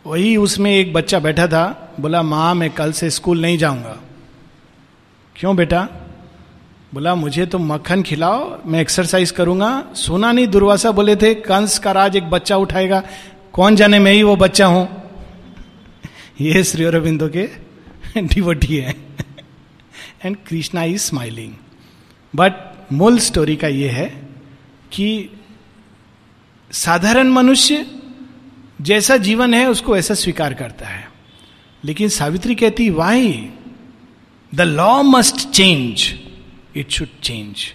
वही 0.07 0.37
उसमें 0.37 0.75
एक 0.75 0.93
बच्चा 0.93 1.19
बैठा 1.19 1.47
था, 1.47 1.93
बोला, 1.99 2.21
माँ, 2.21 2.55
मैं 2.55 2.69
कल 2.69 2.91
से 2.91 3.09
स्कूल 3.09 3.41
नहीं 3.41 3.57
जाऊँगा। 3.57 3.97
क्यों 5.35 5.55
बेटा? 5.55 5.87
बोला, 6.93 7.15
मुझे 7.15 7.45
तो 7.45 7.59
मक्खन 7.59 8.01
खिलाओ, 8.01 8.59
मैं 8.65 8.81
एक्सरसाइज 8.81 9.31
करूँगा। 9.31 9.83
सुना 9.95 10.31
नहीं, 10.31 10.47
दुर्वासा 10.47 10.91
बोले 10.91 11.15
थे, 11.15 11.33
कंस 11.33 11.79
का 11.79 11.91
राज 11.91 12.15
एक 12.15 12.29
बच्चा 12.29 12.57
उठाएगा। 12.57 13.03
कौन 13.53 13.75
जाने, 13.75 13.99
मैं 13.99 14.13
ही 14.13 14.23
वो 14.23 14.35
बच्चा 14.35 14.65
हूँ? 14.65 15.04
ये 16.41 16.63
श्री 16.63 16.83
अरविंदो 16.83 17.29
के 17.29 17.49
डिवटी 18.21 18.77
है। 18.77 18.95
And 20.25 20.37
Krishna 20.47 20.83
is 20.83 21.01
smiling 21.01 21.53
but 22.35 22.53
मूल 22.93 23.19
स्टोरी 23.19 23.55
का 23.55 23.67
ये 23.67 23.89
है 23.89 24.29
कि 24.91 25.29
साधारण 26.71 27.27
मनुष्य 27.27 27.87
जैसा 28.81 29.17
जीवन 29.17 29.53
है, 29.53 29.69
उसको 29.69 29.97
ऐसा 29.97 30.13
स्वीकार 30.13 30.53
करता 30.53 30.87
है। 30.87 31.11
लेकिन 31.83 32.09
सावित्री 32.09 32.55
कहती, 32.55 32.89
why? 32.89 33.49
The 34.55 34.61
law 34.61 35.03
must 35.03 35.49
change 35.49 36.19
it 36.75 36.89
should 36.89 37.07
change 37.23 37.73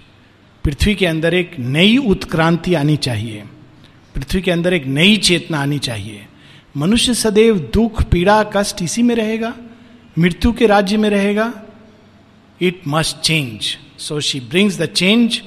पृथ्वी 0.64 0.94
के 0.94 1.06
अंदर 1.06 1.34
एक 1.34 1.56
नई 1.58 1.96
उत्क्रांति 1.96 2.74
आनी 2.74 2.96
चाहिए। 2.96 3.44
पृथ्वी 4.14 4.42
के 4.42 4.50
अंदर 4.50 4.74
एक 4.74 4.86
नई 4.86 5.16
चेतना 5.16 5.60
आनी 5.60 5.78
चाहिए। 5.78 6.26
मनुष्य 6.76 7.14
सदैव 7.14 7.58
दुख, 7.74 8.02
पीड़ा, 8.02 8.42
कष्ट 8.56 8.82
इसी 8.82 9.02
में 9.02 9.14
रहेगा, 9.14 9.54
मृत्यु 10.18 10.52
के 10.52 10.66
राज्य 10.66 10.96
में 10.96 11.08
रहेगा। 11.10 11.52
It 12.60 12.82
must 12.88 13.16
change 13.16 13.76
so 13.98 14.20
she 14.20 14.40
brings 14.40 14.78
the 14.78 14.86
change 14.86 15.40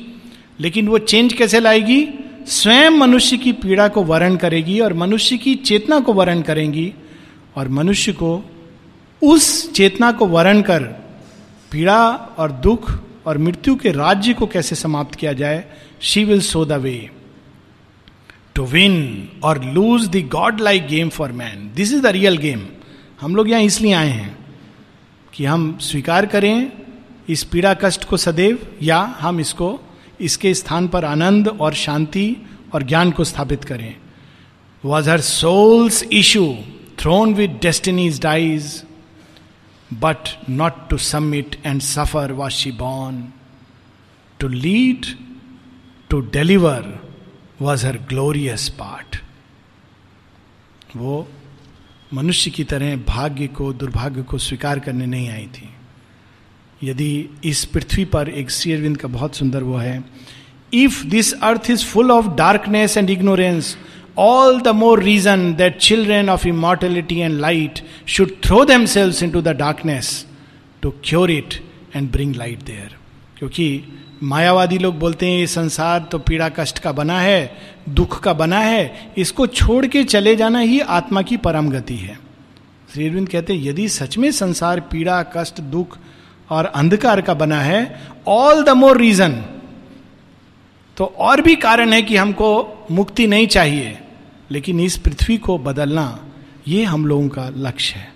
लेकिन 0.59 0.87
वो 0.87 0.97
चेंज 0.97 1.33
कैसे 1.33 1.59
लाएगी? 1.59 2.07
स्वयं 2.47 2.89
मनुष्य 2.89 3.37
की 3.37 3.51
पीड़ा 3.51 3.87
को 3.87 4.03
वर्ण 4.03 4.35
करेगी 4.37 4.79
और 4.79 4.93
मनुष्य 4.93 5.37
की 5.37 5.55
चेतना 5.55 5.99
को 5.99 6.13
वर्ण 6.13 6.41
करेंगी 6.41 6.93
और 7.55 7.67
मनुष्य 7.67 8.11
को 8.11 8.43
उस 9.21 9.71
चेतना 9.73 10.11
को 10.11 10.25
वर्ण 10.27 10.61
कर 10.61 10.83
पीड़ा 11.71 12.13
और 12.37 12.51
दुख 12.51 12.91
और 13.25 13.37
मृत्यु 13.37 13.75
के 13.75 13.91
राज्य 13.91 14.33
को 14.33 14.47
कैसे 14.47 14.75
समाप्त 14.75 15.15
किया 15.15 15.33
जाए 15.33 15.63
she 16.01 16.23
will 16.25 16.41
show 16.41 16.65
the 16.65 16.71
way 16.71 17.09
to 18.55 18.65
win 18.65 18.95
और 19.43 19.63
lose 19.63 20.07
the 20.09 20.27
godlike 20.61 20.87
game 20.87 21.09
for 21.09 21.31
man 21.31 21.71
this 21.75 21.93
is 21.93 22.01
the 22.01 22.05
real 22.05 22.37
game 22.37 22.67
हम 23.21 23.35
लोग 23.35 23.49
यहाँ 23.49 23.61
इसलिए 23.61 23.93
आए 23.93 24.09
हैं 24.09 24.37
कि 25.33 25.45
हम 25.45 25.77
स्वीकार 25.81 26.25
करें 26.25 26.71
इस 27.29 27.43
पीड़ा 27.43 27.73
कष्ट 27.73 28.03
को 28.03 28.17
सदैव 28.17 28.57
या 28.81 28.97
हम 29.19 29.39
इसको 29.39 29.79
इसके 30.21 30.53
स्थान 30.53 30.87
पर 30.87 31.05
आनंद 31.05 31.47
और 31.47 31.73
शांति 31.73 32.35
और 32.73 32.83
ज्ञान 32.83 33.11
को 33.11 33.23
स्थापित 33.23 33.63
करें। 33.63 33.95
Was 34.83 35.09
her 35.09 35.21
soul's 35.21 36.03
issue 36.13 36.45
thrown 36.99 37.33
with 37.33 37.59
destiny's 37.61 38.21
dice 38.21 38.83
but 39.93 40.29
not 40.49 40.87
to 40.89 40.97
submit 40.97 41.55
and 41.65 41.81
suffer 41.81 42.31
was 42.31 42.53
she 42.53 42.71
born 42.71 43.23
to 44.39 44.47
lead 44.47 45.05
to 46.09 46.19
deliver 46.29 46.99
was 47.63 47.85
her 47.87 47.97
glorious 48.09 48.67
part 48.69 49.17
वो 50.95 51.27
मनुष्य 52.13 52.51
की 52.51 52.63
तरह 52.63 52.95
भाग्य 53.07 53.47
को, 53.47 53.71
दुर्भाग्य 53.73 54.21
को 54.21 54.37
स्वीकार 54.37 54.79
करने 54.79 55.05
नहीं 55.05 55.29
आई 55.29 55.45
थी। 55.45 55.69
यदि 56.83 57.29
इस 57.45 57.63
पृथ्वी 57.65 58.05
पर 58.05 58.29
एक 58.29 58.49
शेयरविंद 58.51 58.97
का 58.97 59.07
बहुत 59.07 59.35
सुंदर 59.35 59.63
वो 59.63 59.77
है 59.77 60.03
if 60.73 61.03
this 61.05 61.33
earth 61.43 61.69
is 61.71 61.85
full 61.85 62.11
of 62.11 62.27
darkness 62.35 62.97
and 62.97 63.09
ignorance 63.09 63.75
all 64.17 64.59
the 64.61 64.67
more 64.75 65.03
reason 65.03 65.53
that 65.53 65.77
children 65.77 66.29
of 66.29 66.47
immortality 66.47 67.19
and 67.19 67.39
light 67.39 67.79
should 68.07 68.31
throw 68.45 68.63
themselves 68.85 69.23
into 69.31 69.41
the 69.41 69.55
darkness 69.57 70.25
to 70.81 70.93
cure 71.03 71.31
it 71.31 71.61
and 71.95 72.11
bring 72.11 72.35
light 72.35 72.63
there 72.63 72.95
क्योंकि 73.37 73.67
मायावादी 74.23 74.77
लोग 74.77 74.97
बोलते 74.99 75.25
हैं, 75.25 75.37
ये 75.37 75.47
संसार 75.47 76.07
तो 76.11 76.19
पीड़ा 76.19 76.49
कष्ट 76.49 76.79
का 76.79 76.91
बना 76.91 77.19
है, 77.19 77.55
दुख 77.89 78.19
का 78.19 78.33
बना 78.33 78.59
है, 78.59 79.13
इसको 79.17 79.47
छोड़ 79.47 79.85
के 79.85 80.03
चले 80.03 80.35
जाना 80.35 80.59
ही 80.59 80.79
आत्मा 80.79 81.21
की 81.21 81.37
परम 81.37 81.69
गति 81.69 81.95
है। 81.95 82.17
श्री 82.93 83.07
अरविंद 83.07 83.29
कहते 83.29 83.53
हैं, 83.53 83.63
यदि 83.63 83.87
सच 83.89 84.17
में 84.17 84.29
संसार 84.31 84.79
पीड़ा, 84.91 85.21
कष्ट, 85.35 85.61
दुख 85.61 85.97
और 86.49 86.65
अंधकार 86.65 87.21
का 87.21 87.33
बना 87.33 87.59
है 87.61 88.01
ऑल 88.27 88.63
द 88.63 88.69
मोर 88.69 88.97
रीजन 88.97 89.43
तो 90.97 91.05
और 91.05 91.41
भी 91.41 91.55
कारण 91.55 91.93
है 91.93 92.01
कि 92.01 92.15
हमको 92.15 92.85
मुक्ति 92.91 93.25
नहीं 93.27 93.47
चाहिए। 93.47 93.97
लेकिन 94.51 94.79
इस 94.79 94.97
पृथ्वी 94.97 95.37
को 95.37 95.57
बदलना, 95.57 96.19
ये 96.67 96.83
हम 96.83 97.05
लोगों 97.05 97.27
का 97.29 97.47
लक्ष्य 97.49 97.99
है। 97.99 98.11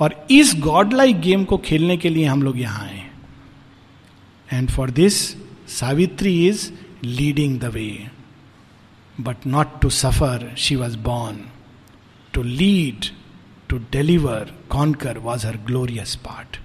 और 0.00 0.14
इस 0.30 0.54
गॉड 0.58 0.92
लाइक 0.92 1.20
गेम 1.20 1.44
को 1.44 1.56
खेलने 1.58 1.96
के 1.96 2.08
लिए 2.08 2.24
हम 2.24 2.42
लोग 2.42 2.60
यहाँ 2.60 2.84
आए 2.84 3.02
and 4.48 4.70
for 4.70 4.90
this 4.90 5.18
Savitri 5.70 6.48
is 6.48 6.72
leading 7.02 7.60
the 7.60 7.70
way. 7.70 8.10
But 9.18 9.46
not 9.46 9.80
to 9.82 9.88
suffer, 9.88 10.50
she 10.56 10.76
was 10.76 10.96
born. 10.96 11.50
To 12.32 12.42
lead, 12.42 13.10
to 13.68 13.78
deliver, 13.78 14.50
conquer 14.68 15.20
was 15.20 15.44
her 15.44 15.56
glorious 15.64 16.16
part. 16.16 16.58